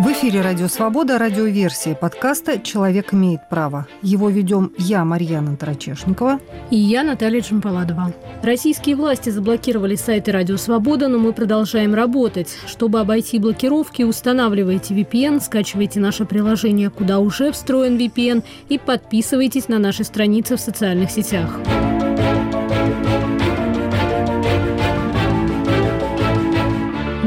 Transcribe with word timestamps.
В 0.00 0.08
эфире 0.08 0.40
«Радио 0.40 0.66
Свобода» 0.66 1.18
радиоверсия 1.18 1.94
подкаста 1.94 2.58
«Человек 2.58 3.14
имеет 3.14 3.48
право». 3.48 3.86
Его 4.02 4.28
ведем 4.28 4.72
я, 4.76 5.04
Марьяна 5.04 5.56
Тарачешникова. 5.56 6.40
И 6.70 6.76
я, 6.76 7.04
Наталья 7.04 7.40
Джампаладова. 7.40 8.12
Российские 8.42 8.96
власти 8.96 9.30
заблокировали 9.30 9.94
сайты 9.94 10.32
«Радио 10.32 10.56
Свобода», 10.56 11.06
но 11.06 11.18
мы 11.18 11.32
продолжаем 11.32 11.94
работать. 11.94 12.58
Чтобы 12.66 12.98
обойти 12.98 13.38
блокировки, 13.38 14.02
устанавливайте 14.02 14.94
VPN, 14.94 15.40
скачивайте 15.40 16.00
наше 16.00 16.24
приложение, 16.24 16.90
куда 16.90 17.20
уже 17.20 17.52
встроен 17.52 17.96
VPN, 17.96 18.42
и 18.68 18.78
подписывайтесь 18.78 19.68
на 19.68 19.78
наши 19.78 20.02
страницы 20.02 20.56
в 20.56 20.60
социальных 20.60 21.12
сетях. 21.12 21.60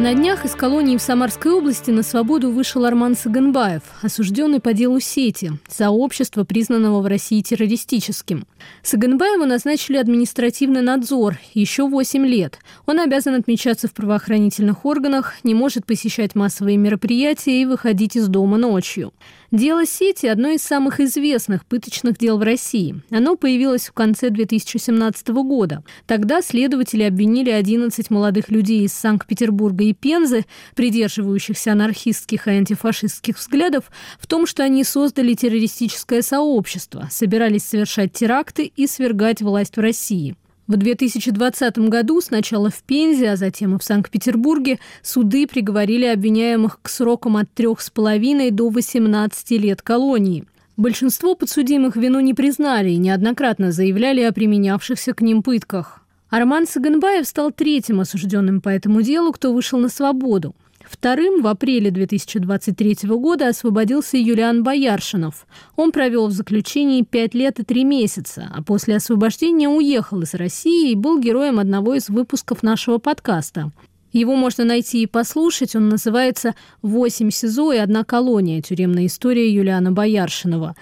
На 0.08 0.14
днях 0.14 0.46
из 0.46 0.56
колонии 0.56 0.96
в 0.96 1.02
Самарской 1.02 1.52
области 1.52 1.92
на 1.92 2.02
свободу 2.02 2.50
вышел 2.50 2.86
Арман 2.86 3.14
Саганбаев, 3.14 3.82
осужденный 4.02 4.62
по 4.62 4.72
делу 4.72 5.02
сети, 5.02 5.52
сообщества, 5.68 6.46
признанного 6.46 7.02
в 7.02 7.08
России 7.08 7.42
террористическим. 7.42 8.48
Саганбаеву 8.84 9.44
назначили 9.44 9.98
административный 9.98 10.82
надзор 10.82 11.40
еще 11.54 11.90
8 11.90 12.26
лет. 12.26 12.60
Он 12.86 13.02
обязан 13.02 13.36
отмечаться 13.36 13.90
в 13.90 13.94
правоохранительных 13.94 14.86
органах, 14.86 15.34
не 15.44 15.54
может 15.54 15.86
посещать 15.86 16.36
массовые 16.36 16.78
мероприятия 16.78 17.62
и 17.62 17.66
выходить 17.66 18.16
из 18.16 18.30
дома 18.30 18.56
ночью. 18.56 19.12
Дело 19.52 19.86
сети– 19.86 20.26
одно 20.28 20.50
из 20.50 20.62
самых 20.62 21.00
известных 21.00 21.66
пыточных 21.66 22.18
дел 22.18 22.38
в 22.38 22.44
России. 22.44 23.02
Оно 23.10 23.38
появилось 23.38 23.88
в 23.88 23.94
конце 23.94 24.30
2017 24.30 25.30
года. 25.30 25.84
Тогда 26.06 26.42
следователи 26.42 27.04
обвинили 27.04 27.52
11 27.52 28.10
молодых 28.10 28.50
людей 28.50 28.84
из 28.84 28.92
Санкт-Петербурга 28.92 29.86
и 29.86 29.94
Пензы, 29.94 30.46
придерживающихся 30.76 31.72
анархистских 31.72 32.46
и 32.48 32.52
антифашистских 32.52 33.38
взглядов, 33.38 33.86
в 34.20 34.28
том, 34.28 34.48
что 34.48 34.64
они 34.64 34.84
создали 34.84 35.34
террористическое 35.34 36.22
сообщество, 36.22 37.08
собирались 37.10 37.64
совершать 37.64 38.12
теракты 38.12 38.66
и 38.76 38.86
свергать 38.86 39.42
власть 39.42 39.78
в 39.78 39.80
России. 39.80 40.36
В 40.68 40.76
2020 40.76 41.78
году 41.78 42.20
сначала 42.20 42.70
в 42.70 42.84
Пензе, 42.84 43.32
а 43.32 43.36
затем 43.38 43.76
и 43.76 43.80
в 43.80 43.84
Санкт-Петербурге 43.84 44.80
суды 45.02 45.48
приговорили 45.48 46.06
обвиняемых 46.06 46.80
к 46.82 46.90
срокам 46.90 47.38
от 47.38 47.48
3,5 47.56 48.52
до 48.52 48.70
18 48.70 49.52
лет 49.52 49.82
колонии. 49.82 50.44
Большинство 50.76 51.36
подсудимых 51.36 51.96
вину 51.96 52.20
не 52.20 52.34
признали 52.34 52.90
и 52.90 52.98
неоднократно 52.98 53.72
заявляли 53.72 54.22
о 54.22 54.34
применявшихся 54.34 55.14
к 55.14 55.22
ним 55.22 55.42
пытках. 55.42 56.02
Арман 56.30 56.68
Саганбаев 56.68 57.26
стал 57.26 57.52
третьим 57.52 58.02
осужденным 58.02 58.60
по 58.60 58.68
этому 58.68 59.02
делу, 59.02 59.32
кто 59.32 59.54
вышел 59.54 59.80
на 59.80 59.88
свободу. 59.88 60.54
Вторым 60.90 61.42
в 61.42 61.48
апреле 61.48 61.92
2023 61.92 63.10
года 63.10 63.50
освободился 63.50 64.18
Юлиан 64.18 64.64
Бояршинов. 64.64 65.46
Он 65.76 65.92
провел 65.92 66.28
в 66.28 66.32
заключении 66.32 67.02
пять 67.02 67.34
лет 67.34 67.60
и 67.60 67.64
три 67.64 67.84
месяца, 67.84 68.50
а 68.54 68.64
после 68.64 68.96
освобождения 68.96 69.68
уехал 69.68 70.22
из 70.22 70.34
России 70.34 70.92
и 70.92 70.96
был 70.96 71.20
героем 71.20 71.60
одного 71.60 71.96
из 71.96 72.08
выпусков 72.08 72.64
нашего 72.64 73.00
подкаста. 73.00 73.72
Его 74.14 74.36
можно 74.36 74.64
найти 74.64 75.04
и 75.04 75.08
послушать. 75.08 75.76
Он 75.76 75.90
называется 75.90 76.56
«Восемь 76.82 77.32
СИЗО 77.32 77.74
и 77.74 77.78
одна 77.78 78.06
колония. 78.06 78.62
Тюремная 78.62 79.08
история 79.08 79.54
Юлиана 79.54 79.92
Бояршинова». 79.92 80.76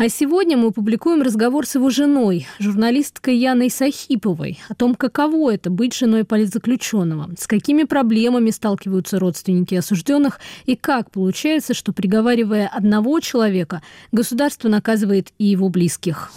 А 0.00 0.08
сегодня 0.08 0.56
мы 0.56 0.70
публикуем 0.70 1.20
разговор 1.20 1.66
с 1.66 1.74
его 1.74 1.90
женой, 1.90 2.46
журналисткой 2.58 3.36
Яной 3.36 3.68
Сахиповой, 3.68 4.58
о 4.70 4.74
том, 4.74 4.94
каково 4.94 5.52
это 5.52 5.68
быть 5.68 5.94
женой 5.94 6.24
политзаключенного, 6.24 7.28
с 7.38 7.46
какими 7.46 7.82
проблемами 7.82 8.48
сталкиваются 8.48 9.18
родственники 9.18 9.74
осужденных 9.74 10.40
и 10.64 10.74
как 10.74 11.10
получается, 11.10 11.74
что 11.74 11.92
приговаривая 11.92 12.66
одного 12.66 13.20
человека, 13.20 13.82
государство 14.10 14.70
наказывает 14.70 15.34
и 15.36 15.44
его 15.44 15.68
близких. 15.68 16.32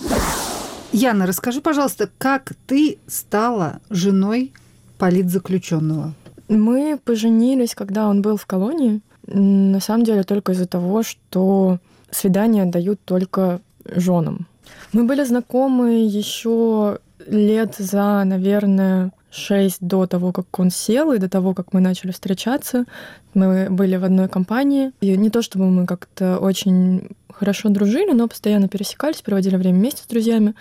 Яна, 0.91 1.25
расскажи, 1.25 1.61
пожалуйста, 1.61 2.09
как 2.17 2.51
ты 2.67 2.97
стала 3.07 3.79
женой 3.89 4.51
политзаключенного? 4.97 6.13
Мы 6.49 6.99
поженились, 7.01 7.75
когда 7.75 8.09
он 8.09 8.21
был 8.21 8.35
в 8.35 8.45
колонии. 8.45 8.99
На 9.25 9.79
самом 9.79 10.03
деле 10.03 10.23
только 10.23 10.51
из-за 10.51 10.67
того, 10.67 11.01
что 11.01 11.79
свидания 12.13 12.65
дают 12.65 12.99
только 13.05 13.61
женам. 13.85 14.47
Мы 14.91 15.03
были 15.03 15.23
знакомы 15.23 16.05
еще 16.05 16.99
лет 17.27 17.75
за, 17.77 18.23
наверное, 18.25 19.11
шесть 19.31 19.79
до 19.81 20.05
того, 20.05 20.31
как 20.31 20.59
он 20.59 20.69
сел, 20.69 21.11
и 21.11 21.17
до 21.17 21.29
того, 21.29 21.53
как 21.53 21.73
мы 21.73 21.79
начали 21.79 22.11
встречаться. 22.11 22.85
Мы 23.33 23.67
были 23.69 23.95
в 23.95 24.03
одной 24.03 24.27
компании. 24.27 24.91
И 25.01 25.17
не 25.17 25.29
то 25.29 25.41
чтобы 25.41 25.65
мы 25.65 25.85
как-то 25.85 26.37
очень 26.37 27.09
хорошо 27.33 27.69
дружили, 27.69 28.11
но 28.13 28.27
постоянно 28.27 28.67
пересекались, 28.67 29.21
проводили 29.21 29.55
время 29.55 29.79
вместе 29.79 30.03
с 30.03 30.07
друзьями. 30.07 30.53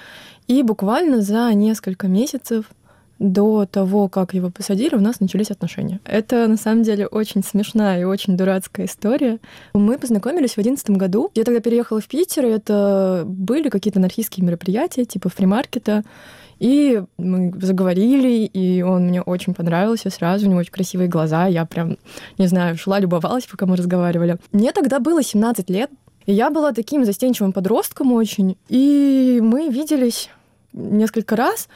И 0.46 0.62
буквально 0.62 1.20
за 1.20 1.52
несколько 1.54 2.08
месяцев 2.08 2.66
до 3.22 3.66
того, 3.66 4.08
как 4.08 4.34
его 4.34 4.50
посадили, 4.50 4.96
у 4.96 5.00
нас 5.00 5.20
начались 5.20 5.50
отношения. 5.50 6.00
Это 6.04 6.48
на 6.48 6.56
самом 6.56 6.82
деле 6.82 7.06
очень 7.06 7.44
смешная 7.44 8.00
и 8.00 8.04
очень 8.04 8.36
дурацкая 8.36 8.86
история. 8.86 9.38
Мы 9.74 9.96
познакомились 9.96 10.54
в 10.54 10.58
одиннадцатом 10.58 10.98
году. 10.98 11.30
Я 11.34 11.44
тогда 11.44 11.60
переехала 11.60 12.00
в 12.00 12.08
Питер, 12.08 12.46
и 12.46 12.50
это 12.50 13.22
были 13.24 13.68
какие-то 13.68 14.00
анархистские 14.00 14.44
мероприятия, 14.44 15.04
типа 15.04 15.28
фримаркета. 15.28 16.02
И 16.58 17.02
мы 17.16 17.52
заговорили, 17.60 18.44
и 18.44 18.82
он 18.82 19.06
мне 19.06 19.22
очень 19.22 19.54
понравился 19.54 20.10
сразу, 20.10 20.46
у 20.46 20.50
него 20.50 20.60
очень 20.60 20.72
красивые 20.72 21.08
глаза, 21.08 21.46
я 21.46 21.64
прям, 21.64 21.96
не 22.38 22.46
знаю, 22.46 22.76
шла, 22.76 23.00
любовалась, 23.00 23.46
пока 23.46 23.66
мы 23.66 23.74
разговаривали. 23.74 24.38
Мне 24.52 24.70
тогда 24.70 25.00
было 25.00 25.24
17 25.24 25.68
лет, 25.70 25.90
и 26.24 26.32
я 26.32 26.50
была 26.50 26.72
таким 26.72 27.04
застенчивым 27.04 27.52
подростком 27.52 28.12
очень, 28.12 28.56
и 28.68 29.40
мы 29.42 29.70
виделись 29.70 30.30
несколько 30.72 31.36
раз, 31.36 31.68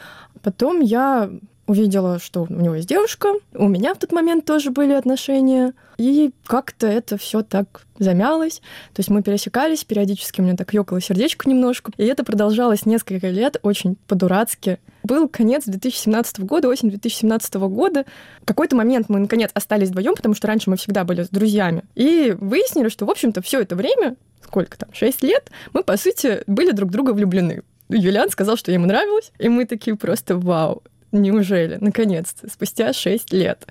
Потом 0.47 0.79
я 0.79 1.29
увидела, 1.67 2.21
что 2.21 2.47
у 2.49 2.53
него 2.53 2.77
есть 2.77 2.89
девушка, 2.89 3.33
у 3.53 3.67
меня 3.67 3.95
в 3.95 3.99
тот 3.99 4.13
момент 4.13 4.45
тоже 4.45 4.71
были 4.71 4.93
отношения, 4.93 5.73
и 5.99 6.31
как-то 6.45 6.87
это 6.87 7.19
все 7.19 7.43
так 7.43 7.85
замялось. 7.99 8.61
То 8.95 9.01
есть 9.01 9.11
мы 9.11 9.25
пересекались, 9.25 9.83
периодически 9.83 10.41
у 10.41 10.45
меня 10.45 10.55
так 10.55 10.73
ёкало 10.73 11.01
сердечко 11.01 11.51
немножко, 11.51 11.91
и 11.97 12.05
это 12.05 12.23
продолжалось 12.23 12.87
несколько 12.87 13.29
лет 13.29 13.57
очень 13.65 13.97
по-дурацки. 14.07 14.79
Был 15.03 15.29
конец 15.29 15.65
2017 15.65 16.39
года, 16.45 16.69
осень 16.69 16.91
2017 16.91 17.55
года. 17.55 18.05
В 18.43 18.47
какой-то 18.47 18.77
момент 18.77 19.09
мы, 19.09 19.19
наконец, 19.19 19.51
остались 19.53 19.89
вдвоем, 19.89 20.15
потому 20.15 20.37
что 20.37 20.47
раньше 20.47 20.71
мы 20.71 20.77
всегда 20.77 21.03
были 21.03 21.25
с 21.25 21.29
друзьями. 21.29 21.83
И 21.97 22.37
выяснили, 22.39 22.89
что, 22.89 23.05
в 23.05 23.11
общем-то, 23.11 23.43
все 23.43 23.63
это 23.63 23.75
время, 23.75 24.15
сколько 24.45 24.79
там, 24.79 24.91
6 24.93 25.25
лет, 25.25 25.51
мы, 25.73 25.83
по 25.83 25.97
сути, 25.97 26.45
были 26.47 26.71
друг 26.71 26.93
друга 26.93 27.11
влюблены. 27.11 27.65
Юлиан 27.89 28.31
сказал, 28.31 28.57
что 28.57 28.73
ему 28.73 28.87
нравилось, 28.87 29.33
и 29.39 29.49
мы 29.49 29.65
такие 29.65 29.97
просто 29.97 30.37
вау, 30.37 30.83
неужели, 31.13 31.79
наконец-то, 31.81 32.51
спустя 32.51 32.93
6 32.93 33.33
лет. 33.33 33.67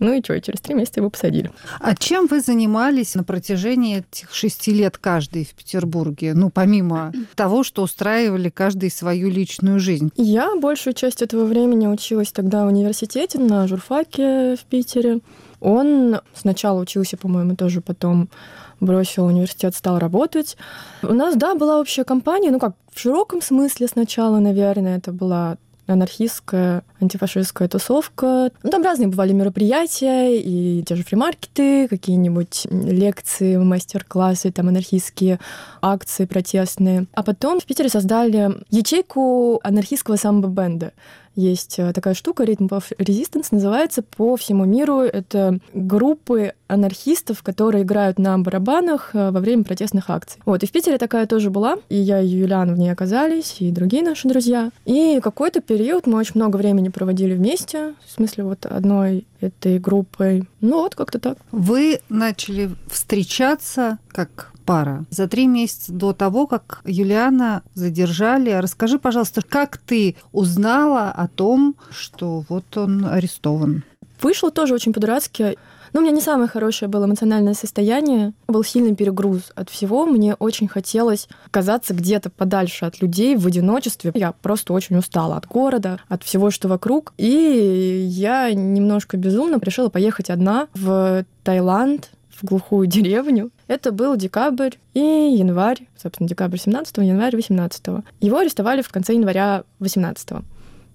Ну 0.00 0.14
и 0.14 0.24
что, 0.24 0.40
через 0.40 0.62
три 0.62 0.74
месяца 0.74 1.00
его 1.00 1.10
посадили. 1.10 1.50
А 1.78 1.94
чем 1.94 2.26
вы 2.26 2.40
занимались 2.40 3.14
на 3.14 3.22
протяжении 3.22 3.98
этих 3.98 4.34
шести 4.34 4.72
лет 4.72 4.96
каждый 4.96 5.44
в 5.44 5.50
Петербурге? 5.50 6.32
Ну, 6.32 6.48
помимо 6.48 7.12
того, 7.34 7.62
что 7.62 7.82
устраивали 7.82 8.48
каждый 8.48 8.90
свою 8.90 9.28
личную 9.28 9.78
жизнь. 9.78 10.10
Я 10.16 10.56
большую 10.56 10.94
часть 10.94 11.20
этого 11.20 11.44
времени 11.44 11.86
училась 11.86 12.32
тогда 12.32 12.64
в 12.64 12.68
университете 12.68 13.38
на 13.38 13.68
журфаке 13.68 14.56
в 14.56 14.64
Питере. 14.70 15.20
Он 15.60 16.22
сначала 16.32 16.80
учился, 16.80 17.18
по-моему, 17.18 17.54
тоже 17.54 17.82
потом 17.82 18.30
бросил 18.80 19.26
университет, 19.26 19.74
стал 19.74 19.98
работать. 19.98 20.56
У 21.02 21.12
нас, 21.12 21.36
да, 21.36 21.54
была 21.54 21.80
общая 21.80 22.04
компания, 22.04 22.50
ну 22.50 22.58
как, 22.58 22.74
в 22.92 22.98
широком 22.98 23.42
смысле 23.42 23.86
сначала, 23.86 24.38
наверное, 24.38 24.98
это 24.98 25.12
была 25.12 25.56
анархистская, 25.92 26.82
антифашистская 27.00 27.68
тусовка. 27.68 28.50
Ну, 28.62 28.70
там 28.70 28.82
разные 28.82 29.08
бывали 29.08 29.32
мероприятия, 29.32 30.40
и 30.40 30.82
те 30.82 30.94
же 30.94 31.02
фримаркеты, 31.02 31.88
какие-нибудь 31.88 32.66
лекции, 32.70 33.56
мастер-классы, 33.56 34.52
там 34.52 34.68
анархистские 34.68 35.40
акции 35.82 36.24
протестные. 36.24 37.06
А 37.14 37.22
потом 37.22 37.60
в 37.60 37.64
Питере 37.64 37.88
создали 37.88 38.50
ячейку 38.70 39.60
анархистского 39.62 40.16
самбо-бенда 40.16 40.92
есть 41.40 41.78
э, 41.78 41.92
такая 41.92 42.14
штука, 42.14 42.44
Rhythm 42.44 42.68
of 42.68 42.84
Resistance, 42.98 43.48
называется 43.50 44.02
по 44.02 44.36
всему 44.36 44.64
миру. 44.64 45.00
Это 45.00 45.58
группы 45.74 46.52
анархистов, 46.68 47.42
которые 47.42 47.82
играют 47.82 48.18
на 48.18 48.38
барабанах 48.38 49.10
э, 49.14 49.30
во 49.30 49.40
время 49.40 49.64
протестных 49.64 50.10
акций. 50.10 50.40
Вот, 50.44 50.62
и 50.62 50.66
в 50.66 50.72
Питере 50.72 50.98
такая 50.98 51.26
тоже 51.26 51.50
была, 51.50 51.78
и 51.88 51.96
я 51.96 52.20
и 52.20 52.26
Юлиан 52.26 52.74
в 52.74 52.78
ней 52.78 52.92
оказались, 52.92 53.56
и 53.60 53.70
другие 53.70 54.02
наши 54.02 54.28
друзья. 54.28 54.70
И 54.84 55.20
какой-то 55.22 55.60
период 55.60 56.06
мы 56.06 56.18
очень 56.18 56.34
много 56.36 56.56
времени 56.56 56.88
проводили 56.88 57.34
вместе, 57.34 57.94
в 58.06 58.10
смысле 58.12 58.44
вот 58.44 58.66
одной 58.66 59.26
этой 59.40 59.78
группой. 59.78 60.44
Ну 60.60 60.82
вот, 60.82 60.94
как-то 60.94 61.18
так. 61.18 61.38
Вы 61.50 62.00
начали 62.08 62.70
встречаться 62.88 63.98
как 64.08 64.52
пара 64.70 65.04
за 65.10 65.26
три 65.26 65.48
месяца 65.48 65.92
до 65.92 66.12
того, 66.12 66.46
как 66.46 66.82
Юлиана 66.84 67.62
задержали. 67.74 68.52
Расскажи, 68.52 69.00
пожалуйста, 69.00 69.42
как 69.42 69.78
ты 69.78 70.14
узнала 70.30 71.10
о 71.10 71.26
том, 71.26 71.74
что 71.90 72.44
вот 72.48 72.76
он 72.76 73.04
арестован? 73.04 73.82
Вышло 74.22 74.52
тоже 74.52 74.74
очень 74.74 74.92
по-дурацки. 74.92 75.56
Ну, 75.92 75.98
у 75.98 76.02
меня 76.04 76.12
не 76.12 76.20
самое 76.20 76.48
хорошее 76.48 76.88
было 76.88 77.06
эмоциональное 77.06 77.54
состояние. 77.54 78.32
Был 78.46 78.62
сильный 78.62 78.94
перегруз 78.94 79.50
от 79.56 79.70
всего. 79.70 80.06
Мне 80.06 80.34
очень 80.34 80.68
хотелось 80.68 81.28
оказаться 81.46 81.92
где-то 81.92 82.30
подальше 82.30 82.84
от 82.84 83.02
людей 83.02 83.34
в 83.34 83.48
одиночестве. 83.48 84.12
Я 84.14 84.30
просто 84.30 84.72
очень 84.72 84.96
устала 84.96 85.36
от 85.36 85.48
города, 85.48 85.98
от 86.06 86.22
всего, 86.22 86.52
что 86.52 86.68
вокруг. 86.68 87.12
И 87.18 88.06
я 88.08 88.54
немножко 88.54 89.16
безумно 89.16 89.58
решила 89.60 89.88
поехать 89.88 90.30
одна 90.30 90.68
в 90.74 91.24
Таиланд, 91.42 92.12
в 92.40 92.44
глухую 92.46 92.86
деревню. 92.86 93.50
Это 93.70 93.92
был 93.92 94.16
декабрь 94.16 94.72
и 94.94 94.98
январь, 94.98 95.86
собственно, 95.96 96.28
декабрь 96.28 96.56
17 96.56 96.96
январь 96.98 97.36
18 97.36 97.84
Его 98.20 98.38
арестовали 98.38 98.82
в 98.82 98.88
конце 98.88 99.14
января 99.14 99.62
18 99.78 100.30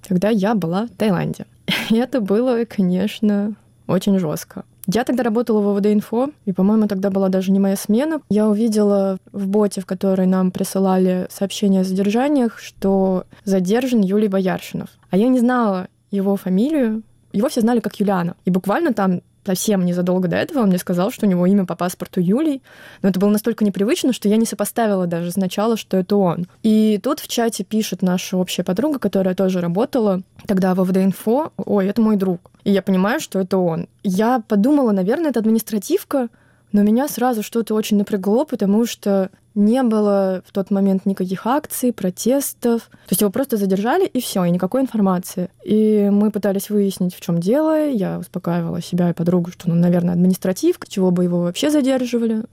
когда 0.06 0.30
я 0.30 0.56
была 0.56 0.88
в 0.88 0.90
Таиланде. 0.90 1.46
И 1.90 1.96
это 1.96 2.20
было, 2.20 2.66
конечно, 2.66 3.54
очень 3.88 4.20
жестко. 4.20 4.66
Я 4.88 5.06
тогда 5.06 5.24
работала 5.24 5.62
в 5.62 5.80
ВВД-инфо, 5.80 6.32
и, 6.46 6.52
по-моему, 6.52 6.88
тогда 6.88 7.10
была 7.10 7.30
даже 7.30 7.52
не 7.52 7.58
моя 7.60 7.76
смена. 7.76 8.22
Я 8.30 8.48
увидела 8.48 9.18
в 9.32 9.48
боте, 9.48 9.82
в 9.82 9.86
который 9.86 10.28
нам 10.28 10.52
присылали 10.52 11.28
сообщения 11.32 11.80
о 11.80 11.84
задержаниях, 11.84 12.60
что 12.60 13.24
задержан 13.46 14.02
Юлий 14.02 14.28
Бояршинов. 14.28 14.90
А 15.10 15.18
я 15.18 15.28
не 15.30 15.40
знала 15.40 15.88
его 16.12 16.36
фамилию, 16.36 17.02
его 17.34 17.50
все 17.50 17.62
знали 17.62 17.80
как 17.80 18.00
Юлиана. 18.00 18.36
И 18.46 18.52
буквально 18.52 18.94
там 18.94 19.22
совсем 19.46 19.86
незадолго 19.86 20.28
до 20.28 20.38
этого 20.38 20.60
он 20.62 20.70
мне 20.70 20.78
сказал, 20.78 21.12
что 21.12 21.26
у 21.26 21.30
него 21.30 21.46
имя 21.46 21.66
по 21.66 21.76
паспорту 21.76 22.20
Юлий, 22.20 22.62
но 23.02 23.10
это 23.10 23.20
было 23.20 23.30
настолько 23.30 23.64
непривычно, 23.64 24.14
что 24.14 24.28
я 24.28 24.38
не 24.38 24.46
сопоставила 24.46 25.08
даже 25.08 25.32
сначала, 25.32 25.78
что 25.78 25.98
это 25.98 26.16
он. 26.16 26.48
И 26.64 27.00
тут 27.04 27.20
в 27.20 27.28
чате 27.28 27.64
пишет 27.64 28.02
наша 28.02 28.38
общая 28.38 28.64
подруга, 28.64 29.00
которая 29.00 29.36
тоже 29.36 29.62
работала 29.62 30.22
тогда 30.48 30.74
в 30.74 30.80
ВВД-инфо, 30.80 31.52
ой, 31.58 31.88
это 31.88 32.02
мой 32.02 32.16
друг. 32.16 32.52
И 32.64 32.72
я 32.72 32.82
понимаю, 32.82 33.20
что 33.20 33.40
это 33.40 33.58
он. 33.58 33.88
Я 34.04 34.42
подумала, 34.48 34.92
наверное, 34.92 35.30
это 35.30 35.40
административка, 35.40 36.30
но 36.72 36.84
меня 36.84 37.08
сразу 37.08 37.44
что-то 37.44 37.74
очень 37.74 37.98
напрягло, 37.98 38.46
потому 38.46 38.86
что 38.86 39.30
не 39.56 39.82
было 39.84 40.44
в 40.46 40.52
тот 40.52 40.70
момент 40.70 41.06
никаких 41.06 41.48
акций, 41.48 41.94
протестов. 41.94 42.90
То 42.90 43.12
есть 43.12 43.22
его 43.22 43.32
просто 43.32 43.58
задержали, 43.58 44.06
и 44.06 44.20
все, 44.20 44.44
и 44.44 44.52
никакой 44.52 44.82
информации. 44.82 45.50
И 45.64 46.10
мы 46.12 46.30
пытались 46.30 46.70
выяснить, 46.70 47.16
в 47.16 47.22
чем 47.22 47.40
дело. 47.40 47.90
Я 47.90 48.20
успокаивала 48.20 48.82
себя 48.82 49.10
и 49.10 49.14
подругу, 49.14 49.52
что, 49.52 49.70
ну, 49.70 49.76
наверное, 49.76 50.14
административка, 50.14 50.88
чего 50.90 51.12
бы 51.12 51.24
его 51.24 51.40
вообще 51.40 51.72
задерживали. 51.72 52.44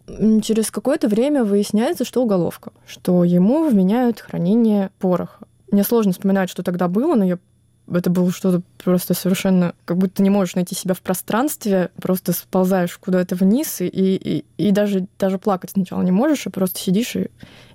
Через 0.42 0.70
какое-то 0.70 1.08
время 1.08 1.44
выясняется, 1.44 2.04
что 2.04 2.22
уголовка, 2.22 2.72
что 2.86 3.24
ему 3.24 3.68
вменяют 3.68 4.20
хранение 4.20 4.90
пороха. 5.00 5.46
Мне 5.72 5.84
сложно 5.84 6.12
вспоминать, 6.12 6.50
что 6.50 6.62
тогда 6.62 6.86
было, 6.86 7.14
но 7.14 7.24
я 7.24 7.38
это 7.96 8.10
было 8.10 8.30
что-то 8.30 8.62
просто 8.82 9.14
совершенно... 9.14 9.74
Как 9.84 9.98
будто 9.98 10.22
не 10.22 10.30
можешь 10.30 10.54
найти 10.54 10.74
себя 10.74 10.94
в 10.94 11.00
пространстве, 11.00 11.90
просто 12.00 12.32
сползаешь 12.32 12.96
куда-то 12.98 13.34
вниз, 13.34 13.80
и, 13.80 13.86
и, 13.86 14.44
и 14.56 14.70
даже, 14.70 15.06
даже 15.18 15.38
плакать 15.38 15.70
сначала 15.70 16.02
не 16.02 16.10
можешь, 16.10 16.46
а 16.46 16.50
просто 16.50 16.78
сидишь 16.78 17.16
и, 17.16 17.28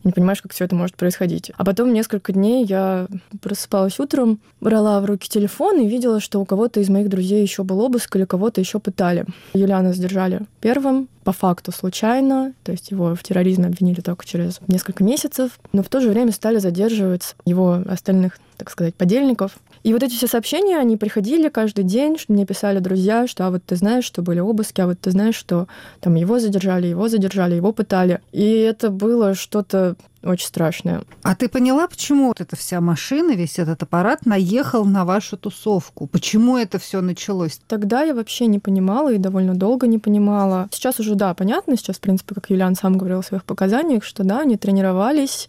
не 0.04 0.12
понимаешь, 0.12 0.42
как 0.42 0.54
все 0.54 0.66
это 0.66 0.76
может 0.76 0.96
происходить. 0.96 1.52
А 1.58 1.66
потом 1.66 1.94
несколько 1.94 2.34
дней 2.34 2.66
я 2.66 3.08
просыпалась 3.42 4.00
утром, 4.00 4.40
брала 4.62 5.00
в 5.02 5.06
руки 5.06 5.30
телефон 5.30 5.80
и 5.82 5.88
видела, 5.88 6.20
что 6.20 6.40
у 6.40 6.46
кого-то 6.46 6.80
из 6.80 6.90
моих 6.90 7.10
друзей 7.10 7.42
еще 7.42 7.64
был 7.64 7.80
обыск 7.82 8.16
или 8.16 8.26
кого-то 8.26 8.62
еще 8.62 8.80
пытали. 8.80 9.26
Юлиана 9.54 9.94
задержали 9.94 10.42
первым, 10.62 11.10
по 11.28 11.34
факту 11.34 11.74
случайно, 11.74 12.54
то 12.64 12.72
есть 12.72 12.90
его 12.90 13.14
в 13.14 13.22
терроризме 13.22 13.66
обвинили 13.66 14.00
только 14.00 14.26
через 14.26 14.62
несколько 14.70 15.04
месяцев, 15.04 15.60
но 15.74 15.84
в 15.84 15.90
то 15.90 16.00
же 16.00 16.08
время 16.08 16.32
стали 16.32 16.58
задерживать 16.58 17.36
его 17.44 17.84
остальных, 17.86 18.40
так 18.56 18.70
сказать, 18.70 18.96
подельников. 18.96 19.58
И 19.84 19.92
вот 19.92 20.04
эти 20.04 20.14
все 20.14 20.28
сообщения, 20.28 20.78
они 20.78 20.96
приходили 20.96 21.50
каждый 21.50 21.84
день, 21.84 22.16
мне 22.30 22.46
писали 22.46 22.80
друзья, 22.80 23.28
что 23.28 23.46
а 23.46 23.52
вот 23.52 23.62
ты 23.66 23.76
знаешь, 23.76 24.06
что 24.06 24.22
были 24.22 24.40
обыски, 24.40 24.80
а 24.80 24.88
вот 24.88 25.02
ты 25.02 25.12
знаешь, 25.12 25.36
что 25.36 25.68
там 26.00 26.16
его 26.16 26.40
задержали, 26.40 26.88
его 26.88 27.10
задержали, 27.10 27.56
его 27.56 27.74
пытали. 27.74 28.22
И 28.32 28.46
это 28.60 28.90
было 28.90 29.34
что-то 29.34 29.98
очень 30.28 30.48
страшное. 30.48 31.04
А 31.24 31.36
ты 31.36 31.50
поняла, 31.50 31.88
почему 31.88 32.28
вот 32.28 32.42
эта 32.42 32.56
вся 32.56 32.82
машина, 32.82 33.32
весь 33.32 33.60
этот 33.60 33.84
аппарат 33.84 34.26
наехал 34.26 34.86
на 34.86 35.06
вашу 35.06 35.38
тусовку? 35.38 36.08
Почему 36.08 36.58
это 36.58 36.80
все 36.80 37.02
началось? 37.02 37.60
Тогда 37.68 38.04
я 38.04 38.14
вообще 38.14 38.48
не 38.48 38.60
понимала 38.60 39.14
и 39.14 39.18
довольно 39.18 39.56
долго 39.56 39.88
не 39.88 40.00
понимала. 40.00 40.68
Сейчас 40.72 41.00
уже, 41.00 41.16
да, 41.16 41.34
понятно, 41.34 41.78
сейчас, 41.78 41.98
в 41.98 42.02
принципе, 42.02 42.36
как 42.36 42.50
Юлиан 42.50 42.76
сам 42.76 42.98
говорил 42.98 43.22
в 43.22 43.26
своих 43.26 43.44
показаниях, 43.44 44.04
что 44.04 44.24
да, 44.24 44.42
они 44.42 44.58
тренировались, 44.58 45.48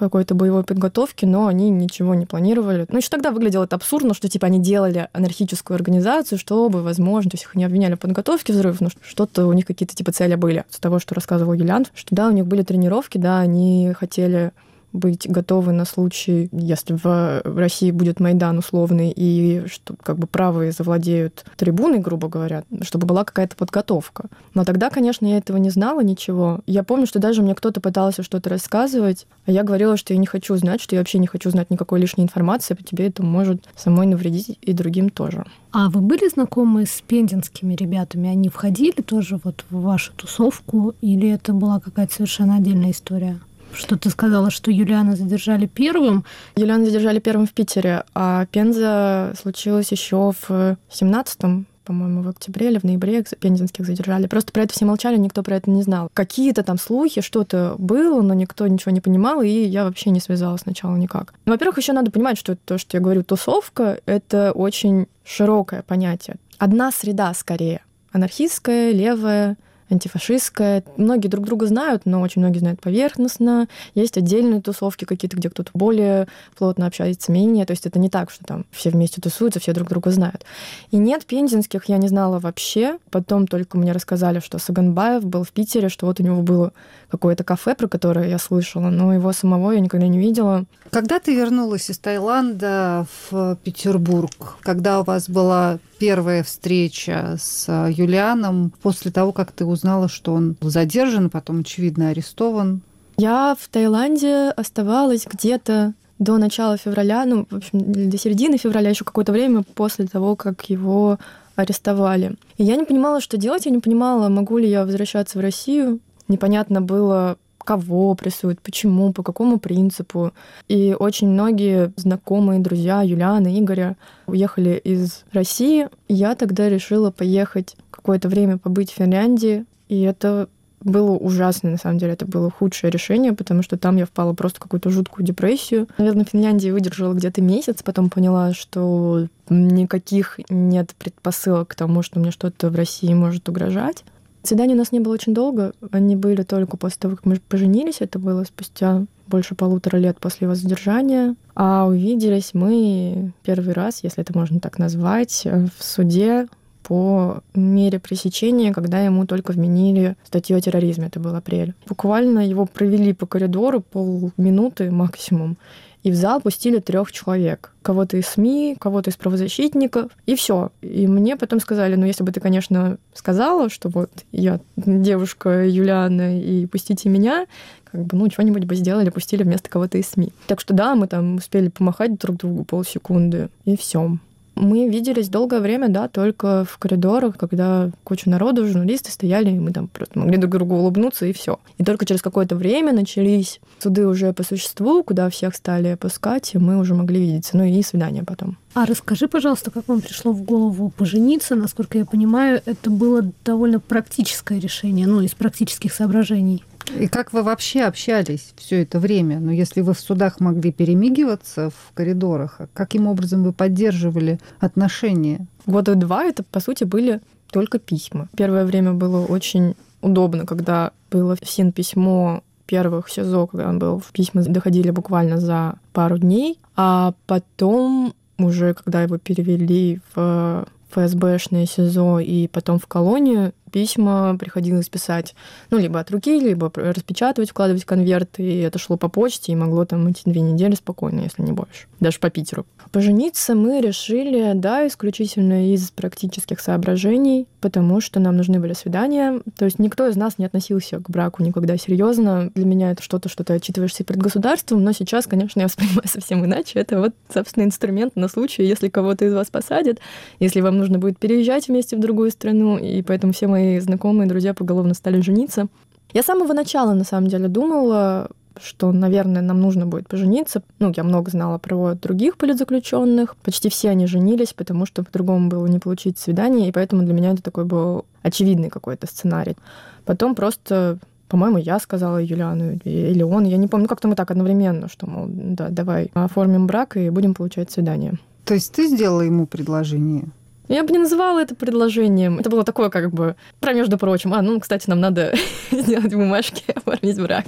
какой-то 0.00 0.34
боевой 0.34 0.64
подготовки, 0.64 1.24
но 1.24 1.46
они 1.46 1.70
ничего 1.70 2.14
не 2.14 2.26
планировали. 2.26 2.86
Ну, 2.88 2.98
еще 2.98 3.08
тогда 3.08 3.30
выглядело 3.30 3.64
это 3.64 3.76
абсурдно, 3.76 4.14
что, 4.14 4.28
типа, 4.28 4.46
они 4.46 4.58
делали 4.58 5.08
анархическую 5.12 5.76
организацию, 5.76 6.38
чтобы, 6.38 6.82
возможно, 6.82 7.30
то 7.30 7.34
есть 7.36 7.44
их 7.44 7.54
не 7.54 7.64
обвиняли 7.64 7.94
в 7.94 8.00
подготовке 8.00 8.52
взрывов, 8.52 8.80
но 8.80 8.88
что-то 9.02 9.46
у 9.46 9.52
них 9.52 9.66
какие-то, 9.66 9.94
типа, 9.94 10.10
цели 10.12 10.34
были. 10.34 10.64
С 10.70 10.78
того, 10.80 10.98
что 10.98 11.14
рассказывал 11.14 11.52
Юлиан, 11.52 11.86
что, 11.94 12.14
да, 12.14 12.28
у 12.28 12.32
них 12.32 12.46
были 12.46 12.62
тренировки, 12.62 13.18
да, 13.18 13.38
они 13.38 13.92
хотели 13.96 14.52
быть 14.92 15.28
готовы 15.28 15.72
на 15.72 15.84
случай, 15.84 16.48
если 16.52 16.98
в 17.02 17.42
России 17.44 17.90
будет 17.90 18.20
Майдан 18.20 18.58
условный, 18.58 19.12
и 19.14 19.66
что 19.66 19.94
как 20.02 20.18
бы 20.18 20.26
правые 20.26 20.72
завладеют 20.72 21.44
трибуной, 21.56 21.98
грубо 21.98 22.28
говоря, 22.28 22.64
чтобы 22.82 23.06
была 23.06 23.24
какая-то 23.24 23.56
подготовка. 23.56 24.28
Но 24.54 24.64
тогда, 24.64 24.90
конечно, 24.90 25.26
я 25.26 25.38
этого 25.38 25.56
не 25.56 25.70
знала 25.70 26.00
ничего. 26.00 26.60
Я 26.66 26.82
помню, 26.82 27.06
что 27.06 27.18
даже 27.18 27.42
мне 27.42 27.54
кто-то 27.54 27.80
пытался 27.80 28.22
что-то 28.22 28.50
рассказывать, 28.50 29.26
а 29.46 29.52
я 29.52 29.62
говорила, 29.62 29.96
что 29.96 30.12
я 30.12 30.18
не 30.18 30.26
хочу 30.26 30.56
знать, 30.56 30.80
что 30.80 30.94
я 30.94 31.00
вообще 31.00 31.18
не 31.18 31.26
хочу 31.26 31.50
знать 31.50 31.70
никакой 31.70 32.00
лишней 32.00 32.24
информации, 32.24 32.74
по 32.74 32.82
тебе 32.82 33.06
это 33.06 33.22
может 33.22 33.68
самой 33.76 34.06
навредить 34.06 34.58
и 34.60 34.72
другим 34.72 35.10
тоже. 35.10 35.44
А 35.72 35.88
вы 35.88 36.00
были 36.00 36.28
знакомы 36.28 36.84
с 36.84 37.02
пензенскими 37.06 37.74
ребятами? 37.74 38.28
Они 38.28 38.48
входили 38.48 39.02
тоже 39.02 39.40
вот 39.42 39.64
в 39.70 39.82
вашу 39.82 40.12
тусовку 40.14 40.94
или 41.00 41.30
это 41.30 41.52
была 41.52 41.78
какая-то 41.78 42.14
совершенно 42.14 42.56
отдельная 42.56 42.90
история? 42.90 43.40
Что 43.72 43.96
ты 43.96 44.10
сказала, 44.10 44.50
что 44.50 44.70
Юлиана 44.70 45.16
задержали 45.16 45.66
первым? 45.66 46.24
Юлиана 46.56 46.84
задержали 46.84 47.18
первым 47.18 47.46
в 47.46 47.52
Питере, 47.52 48.04
а 48.14 48.46
Пенза 48.46 49.32
случилась 49.40 49.90
еще 49.90 50.32
в 50.32 50.76
17-м, 50.90 51.66
по-моему, 51.84 52.22
в 52.22 52.28
октябре 52.28 52.70
или 52.70 52.78
в 52.78 52.84
ноябре 52.84 53.24
пензенских 53.40 53.84
задержали. 53.84 54.26
Просто 54.26 54.52
про 54.52 54.62
это 54.62 54.72
все 54.74 54.84
молчали, 54.84 55.16
никто 55.16 55.42
про 55.42 55.56
это 55.56 55.70
не 55.70 55.82
знал. 55.82 56.10
Какие-то 56.14 56.62
там 56.62 56.78
слухи, 56.78 57.20
что-то 57.20 57.74
было, 57.78 58.22
но 58.22 58.34
никто 58.34 58.66
ничего 58.66 58.92
не 58.92 59.00
понимал, 59.00 59.42
и 59.42 59.48
я 59.48 59.84
вообще 59.84 60.10
не 60.10 60.20
связалась 60.20 60.60
сначала 60.60 60.96
никак. 60.96 61.34
Во-первых, 61.46 61.78
еще 61.78 61.92
надо 61.92 62.10
понимать, 62.10 62.38
что 62.38 62.56
то, 62.56 62.78
что 62.78 62.96
я 62.96 63.02
говорю, 63.02 63.24
тусовка, 63.24 63.98
это 64.06 64.52
очень 64.52 65.06
широкое 65.24 65.82
понятие. 65.82 66.36
Одна 66.58 66.92
среда 66.92 67.32
скорее. 67.34 67.82
Анархистская, 68.12 68.92
левая, 68.92 69.56
антифашистская. 69.90 70.82
Многие 70.96 71.28
друг 71.28 71.44
друга 71.44 71.66
знают, 71.66 72.02
но 72.04 72.20
очень 72.20 72.40
многие 72.40 72.58
знают 72.58 72.80
поверхностно. 72.80 73.68
Есть 73.94 74.16
отдельные 74.16 74.60
тусовки 74.60 75.04
какие-то, 75.04 75.36
где 75.36 75.50
кто-то 75.50 75.70
более 75.74 76.28
плотно 76.56 76.86
общается, 76.86 77.32
менее. 77.32 77.66
То 77.66 77.72
есть 77.72 77.86
это 77.86 77.98
не 77.98 78.08
так, 78.08 78.30
что 78.30 78.44
там 78.44 78.64
все 78.70 78.90
вместе 78.90 79.20
тусуются, 79.20 79.60
все 79.60 79.72
друг 79.72 79.88
друга 79.88 80.10
знают. 80.10 80.44
И 80.90 80.96
нет 80.96 81.24
пензенских 81.26 81.84
я 81.86 81.98
не 81.98 82.08
знала 82.08 82.38
вообще. 82.38 82.98
Потом 83.10 83.46
только 83.46 83.76
мне 83.76 83.92
рассказали, 83.92 84.40
что 84.40 84.58
Саганбаев 84.58 85.24
был 85.24 85.44
в 85.44 85.50
Питере, 85.50 85.88
что 85.88 86.06
вот 86.06 86.20
у 86.20 86.22
него 86.22 86.42
было 86.42 86.72
какое-то 87.10 87.44
кафе, 87.44 87.74
про 87.74 87.88
которое 87.88 88.28
я 88.28 88.38
слышала, 88.38 88.90
но 88.90 89.12
его 89.12 89.32
самого 89.32 89.72
я 89.72 89.80
никогда 89.80 90.06
не 90.06 90.18
видела. 90.18 90.64
Когда 90.90 91.18
ты 91.18 91.34
вернулась 91.34 91.90
из 91.90 91.98
Таиланда 91.98 93.06
в 93.30 93.56
Петербург? 93.64 94.56
Когда 94.62 95.00
у 95.00 95.04
вас 95.04 95.28
была 95.28 95.78
первая 96.00 96.42
встреча 96.42 97.36
с 97.38 97.68
Юлианом 97.90 98.72
после 98.82 99.12
того, 99.12 99.32
как 99.32 99.52
ты 99.52 99.66
узнала, 99.66 100.08
что 100.08 100.32
он 100.32 100.56
задержан, 100.62 101.28
потом, 101.28 101.60
очевидно, 101.60 102.08
арестован? 102.08 102.80
Я 103.18 103.54
в 103.60 103.68
Таиланде 103.68 104.48
оставалась 104.56 105.26
где-то 105.30 105.92
до 106.18 106.38
начала 106.38 106.78
февраля, 106.78 107.24
ну, 107.26 107.46
в 107.50 107.56
общем, 107.56 108.10
до 108.10 108.18
середины 108.18 108.56
февраля, 108.56 108.90
еще 108.90 109.04
какое-то 109.04 109.32
время 109.32 109.62
после 109.74 110.06
того, 110.06 110.36
как 110.36 110.70
его 110.70 111.18
арестовали. 111.54 112.34
И 112.56 112.64
я 112.64 112.76
не 112.76 112.84
понимала, 112.84 113.20
что 113.20 113.36
делать, 113.36 113.66
я 113.66 113.70
не 113.70 113.80
понимала, 113.80 114.30
могу 114.30 114.56
ли 114.56 114.68
я 114.68 114.86
возвращаться 114.86 115.38
в 115.38 115.42
Россию. 115.42 116.00
Непонятно 116.28 116.80
было, 116.80 117.36
кого 117.70 118.16
прессуют, 118.16 118.60
почему, 118.60 119.12
по 119.12 119.22
какому 119.22 119.60
принципу. 119.60 120.32
И 120.66 120.96
очень 120.98 121.28
многие 121.28 121.92
знакомые, 121.94 122.58
друзья 122.58 123.02
Юлианы, 123.02 123.56
Игоря 123.60 123.96
уехали 124.26 124.80
из 124.82 125.22
России. 125.32 125.86
Я 126.08 126.34
тогда 126.34 126.68
решила 126.68 127.12
поехать 127.12 127.76
какое-то 127.92 128.28
время 128.28 128.58
побыть 128.58 128.90
в 128.90 128.94
Финляндии, 128.94 129.66
и 129.88 130.00
это 130.00 130.48
было 130.80 131.12
ужасно, 131.12 131.70
на 131.70 131.76
самом 131.76 131.98
деле. 131.98 132.14
Это 132.14 132.26
было 132.26 132.50
худшее 132.50 132.90
решение, 132.90 133.34
потому 133.34 133.62
что 133.62 133.78
там 133.78 133.98
я 133.98 134.06
впала 134.06 134.32
просто 134.32 134.58
в 134.58 134.62
какую-то 134.64 134.90
жуткую 134.90 135.24
депрессию. 135.24 135.86
Наверное, 135.96 136.24
в 136.24 136.30
Финляндии 136.30 136.70
выдержала 136.70 137.14
где-то 137.14 137.40
месяц, 137.40 137.84
потом 137.84 138.10
поняла, 138.10 138.52
что 138.52 139.28
никаких 139.48 140.40
нет 140.48 140.92
предпосылок 140.98 141.68
к 141.68 141.74
тому, 141.76 142.02
что 142.02 142.18
мне 142.18 142.32
что-то 142.32 142.68
в 142.68 142.74
России 142.74 143.14
может 143.14 143.48
угрожать. 143.48 144.02
Свиданий 144.42 144.74
у 144.74 144.78
нас 144.78 144.92
не 144.92 145.00
было 145.00 145.14
очень 145.14 145.34
долго. 145.34 145.72
Они 145.92 146.16
были 146.16 146.42
только 146.42 146.76
после 146.76 146.98
того, 147.00 147.16
как 147.16 147.26
мы 147.26 147.40
поженились. 147.48 148.00
Это 148.00 148.18
было 148.18 148.44
спустя 148.44 149.04
больше 149.26 149.54
полутора 149.54 149.96
лет 149.98 150.18
после 150.18 150.46
его 150.46 150.54
задержания. 150.54 151.36
А 151.54 151.86
увиделись 151.86 152.54
мы 152.54 153.32
первый 153.42 153.74
раз, 153.74 154.02
если 154.02 154.22
это 154.22 154.36
можно 154.36 154.60
так 154.60 154.78
назвать, 154.78 155.44
в 155.44 155.84
суде 155.84 156.48
по 156.82 157.42
мере 157.54 158.00
пресечения, 158.00 158.72
когда 158.72 159.00
ему 159.00 159.26
только 159.26 159.52
вменили 159.52 160.16
статью 160.24 160.56
о 160.56 160.60
терроризме, 160.60 161.06
это 161.06 161.20
был 161.20 161.34
апрель. 161.36 161.74
Буквально 161.86 162.40
его 162.48 162.66
провели 162.66 163.12
по 163.12 163.26
коридору 163.26 163.80
полминуты 163.80 164.90
максимум, 164.90 165.56
и 166.02 166.10
в 166.10 166.14
зал 166.14 166.40
пустили 166.40 166.78
трех 166.78 167.12
человек. 167.12 167.72
Кого-то 167.82 168.16
из 168.16 168.26
СМИ, 168.26 168.76
кого-то 168.78 169.10
из 169.10 169.16
правозащитников, 169.16 170.10
и 170.26 170.34
все. 170.34 170.70
И 170.80 171.06
мне 171.06 171.36
потом 171.36 171.60
сказали, 171.60 171.94
ну, 171.96 172.06
если 172.06 172.24
бы 172.24 172.32
ты, 172.32 172.40
конечно, 172.40 172.98
сказала, 173.14 173.68
что 173.68 173.88
вот 173.88 174.10
я 174.32 174.60
девушка 174.76 175.66
Юлиана, 175.66 176.40
и 176.40 176.66
пустите 176.66 177.08
меня, 177.08 177.46
как 177.90 178.04
бы, 178.04 178.16
ну, 178.16 178.30
что-нибудь 178.30 178.64
бы 178.64 178.74
сделали, 178.76 179.10
пустили 179.10 179.42
вместо 179.42 179.68
кого-то 179.68 179.98
из 179.98 180.08
СМИ. 180.08 180.32
Так 180.46 180.60
что 180.60 180.74
да, 180.74 180.94
мы 180.94 181.06
там 181.06 181.36
успели 181.36 181.68
помахать 181.68 182.18
друг 182.18 182.36
другу 182.36 182.64
полсекунды, 182.64 183.48
и 183.64 183.76
все. 183.76 184.16
Мы 184.60 184.88
виделись 184.88 185.30
долгое 185.30 185.60
время, 185.60 185.88
да, 185.88 186.06
только 186.06 186.66
в 186.68 186.76
коридорах, 186.76 187.38
когда 187.38 187.90
куча 188.04 188.28
народу, 188.28 188.66
журналисты 188.66 189.10
стояли, 189.10 189.50
и 189.50 189.58
мы 189.58 189.72
там 189.72 189.88
просто 189.88 190.18
могли 190.18 190.36
друг 190.36 190.52
другу 190.52 190.76
улыбнуться, 190.76 191.24
и 191.24 191.32
все. 191.32 191.58
И 191.78 191.84
только 191.84 192.04
через 192.04 192.20
какое-то 192.20 192.56
время 192.56 192.92
начались 192.92 193.58
суды 193.78 194.06
уже 194.06 194.34
по 194.34 194.42
существу, 194.42 195.02
куда 195.02 195.30
всех 195.30 195.54
стали 195.54 195.88
опускать, 195.88 196.54
и 196.54 196.58
мы 196.58 196.78
уже 196.78 196.94
могли 196.94 197.20
видеться. 197.20 197.56
Ну 197.56 197.64
и 197.64 197.82
свидания 197.82 198.22
потом. 198.22 198.58
А 198.74 198.84
расскажи, 198.84 199.28
пожалуйста, 199.28 199.70
как 199.70 199.88
вам 199.88 200.02
пришло 200.02 200.32
в 200.32 200.42
голову 200.42 200.90
пожениться? 200.90 201.56
Насколько 201.56 201.96
я 201.96 202.04
понимаю, 202.04 202.60
это 202.66 202.90
было 202.90 203.32
довольно 203.44 203.80
практическое 203.80 204.60
решение, 204.60 205.06
ну, 205.06 205.22
из 205.22 205.34
практических 205.34 205.92
соображений. 205.94 206.62
И 206.98 207.06
как 207.08 207.32
вы 207.32 207.42
вообще 207.42 207.82
общались 207.82 208.52
все 208.56 208.82
это 208.82 208.98
время? 208.98 209.38
Ну, 209.40 209.50
если 209.50 209.80
вы 209.80 209.94
в 209.94 210.00
судах 210.00 210.40
могли 210.40 210.72
перемигиваться 210.72 211.70
в 211.70 211.92
коридорах, 211.94 212.56
а 212.58 212.68
каким 212.72 213.06
образом 213.06 213.42
вы 213.42 213.52
поддерживали 213.52 214.38
отношения? 214.58 215.46
Года 215.66 215.94
два 215.94 216.24
это, 216.24 216.42
по 216.42 216.60
сути, 216.60 216.84
были 216.84 217.20
только 217.50 217.78
письма. 217.78 218.28
Первое 218.36 218.64
время 218.64 218.92
было 218.92 219.24
очень 219.24 219.74
удобно, 220.02 220.46
когда 220.46 220.92
было 221.10 221.36
в 221.36 221.48
СИН 221.48 221.72
письмо 221.72 222.42
первых 222.66 223.08
СИЗО, 223.08 223.48
когда 223.48 223.68
он 223.68 223.78
был, 223.78 224.02
письма 224.12 224.42
доходили 224.42 224.90
буквально 224.90 225.38
за 225.38 225.74
пару 225.92 226.18
дней, 226.18 226.58
а 226.76 227.14
потом 227.26 228.14
уже, 228.38 228.74
когда 228.74 229.02
его 229.02 229.18
перевели 229.18 230.00
в 230.14 230.66
ФСБшное 230.90 231.66
СИЗО 231.66 232.20
и 232.20 232.48
потом 232.48 232.78
в 232.78 232.86
колонию, 232.86 233.52
письма 233.70 234.36
приходилось 234.38 234.88
писать, 234.88 235.34
ну, 235.70 235.78
либо 235.78 236.00
от 236.00 236.10
руки, 236.10 236.38
либо 236.38 236.70
распечатывать, 236.74 237.50
вкладывать 237.50 237.82
в 237.82 237.86
конверт, 237.86 238.38
и 238.38 238.58
это 238.58 238.78
шло 238.78 238.96
по 238.96 239.08
почте, 239.08 239.52
и 239.52 239.56
могло 239.56 239.84
там 239.84 240.10
идти 240.10 240.22
две 240.24 240.40
недели 240.40 240.74
спокойно, 240.74 241.20
если 241.20 241.42
не 241.42 241.52
больше, 241.52 241.86
даже 242.00 242.18
по 242.18 242.30
Питеру. 242.30 242.66
Пожениться 242.92 243.54
мы 243.54 243.80
решили, 243.80 244.52
да, 244.54 244.86
исключительно 244.86 245.72
из 245.72 245.90
практических 245.90 246.60
соображений, 246.60 247.46
потому 247.60 248.00
что 248.00 248.18
нам 248.18 248.36
нужны 248.36 248.58
были 248.58 248.72
свидания. 248.72 249.40
То 249.56 249.64
есть 249.64 249.78
никто 249.78 250.08
из 250.08 250.16
нас 250.16 250.38
не 250.38 250.46
относился 250.46 250.98
к 250.98 251.08
браку 251.08 251.42
никогда 251.42 251.76
серьезно. 251.76 252.50
Для 252.54 252.64
меня 252.64 252.90
это 252.90 253.02
что-то, 253.02 253.28
что 253.28 253.44
ты 253.44 253.54
отчитываешься 253.54 254.02
перед 254.02 254.20
государством, 254.20 254.82
но 254.82 254.92
сейчас, 254.92 255.26
конечно, 255.26 255.60
я 255.60 255.66
воспринимаю 255.66 256.02
совсем 256.06 256.44
иначе. 256.44 256.80
Это 256.80 256.98
вот, 256.98 257.14
собственно, 257.32 257.64
инструмент 257.64 258.16
на 258.16 258.28
случай, 258.28 258.64
если 258.64 258.88
кого-то 258.88 259.24
из 259.24 259.34
вас 259.34 259.48
посадят, 259.48 259.98
если 260.40 260.60
вам 260.60 260.78
нужно 260.78 260.98
будет 260.98 261.18
переезжать 261.18 261.68
вместе 261.68 261.96
в 261.96 262.00
другую 262.00 262.30
страну, 262.30 262.78
и 262.78 263.02
поэтому 263.02 263.32
все 263.32 263.46
мои 263.46 263.59
знакомые, 263.80 264.28
друзья 264.28 264.54
поголовно 264.54 264.94
стали 264.94 265.20
жениться. 265.20 265.68
Я 266.12 266.22
с 266.22 266.26
самого 266.26 266.52
начала, 266.52 266.94
на 266.94 267.04
самом 267.04 267.28
деле, 267.28 267.48
думала, 267.48 268.28
что, 268.60 268.92
наверное, 268.92 269.42
нам 269.42 269.60
нужно 269.60 269.86
будет 269.86 270.08
пожениться. 270.08 270.62
Ну, 270.78 270.92
я 270.96 271.04
много 271.04 271.30
знала 271.30 271.58
про 271.58 271.94
других 271.94 272.36
политзаключенных. 272.36 273.36
Почти 273.36 273.68
все 273.68 273.90
они 273.90 274.06
женились, 274.06 274.52
потому 274.52 274.86
что 274.86 275.04
по-другому 275.04 275.48
было 275.48 275.66
не 275.66 275.78
получить 275.78 276.18
свидание, 276.18 276.68
и 276.68 276.72
поэтому 276.72 277.02
для 277.02 277.14
меня 277.14 277.32
это 277.32 277.42
такой 277.42 277.64
был 277.64 278.04
очевидный 278.22 278.70
какой-то 278.70 279.06
сценарий. 279.06 279.56
Потом 280.04 280.34
просто 280.34 280.98
по-моему, 281.28 281.58
я 281.58 281.78
сказала 281.78 282.20
Юлиану 282.20 282.80
или 282.82 283.22
он, 283.22 283.44
я 283.44 283.56
не 283.56 283.68
помню, 283.68 283.84
ну 283.84 283.88
как-то 283.88 284.08
мы 284.08 284.16
так 284.16 284.32
одновременно, 284.32 284.88
что, 284.88 285.06
мол, 285.06 285.26
да, 285.28 285.68
давай 285.68 286.10
оформим 286.12 286.66
брак 286.66 286.96
и 286.96 287.08
будем 287.08 287.34
получать 287.34 287.70
свидание. 287.70 288.14
То 288.44 288.54
есть 288.54 288.72
ты 288.72 288.88
сделала 288.88 289.20
ему 289.20 289.46
предложение? 289.46 290.24
Я 290.70 290.84
бы 290.84 290.92
не 290.92 290.98
называла 290.98 291.40
это 291.40 291.56
предложением. 291.56 292.38
Это 292.38 292.48
было 292.48 292.62
такое, 292.62 292.90
как 292.90 293.10
бы, 293.10 293.34
про 293.58 293.72
между 293.72 293.98
прочим. 293.98 294.32
А, 294.32 294.40
ну, 294.40 294.60
кстати, 294.60 294.88
нам 294.88 295.00
надо 295.00 295.34
сделать 295.72 296.14
бумажки, 296.14 296.62
оформить 296.74 297.20
брак. 297.20 297.46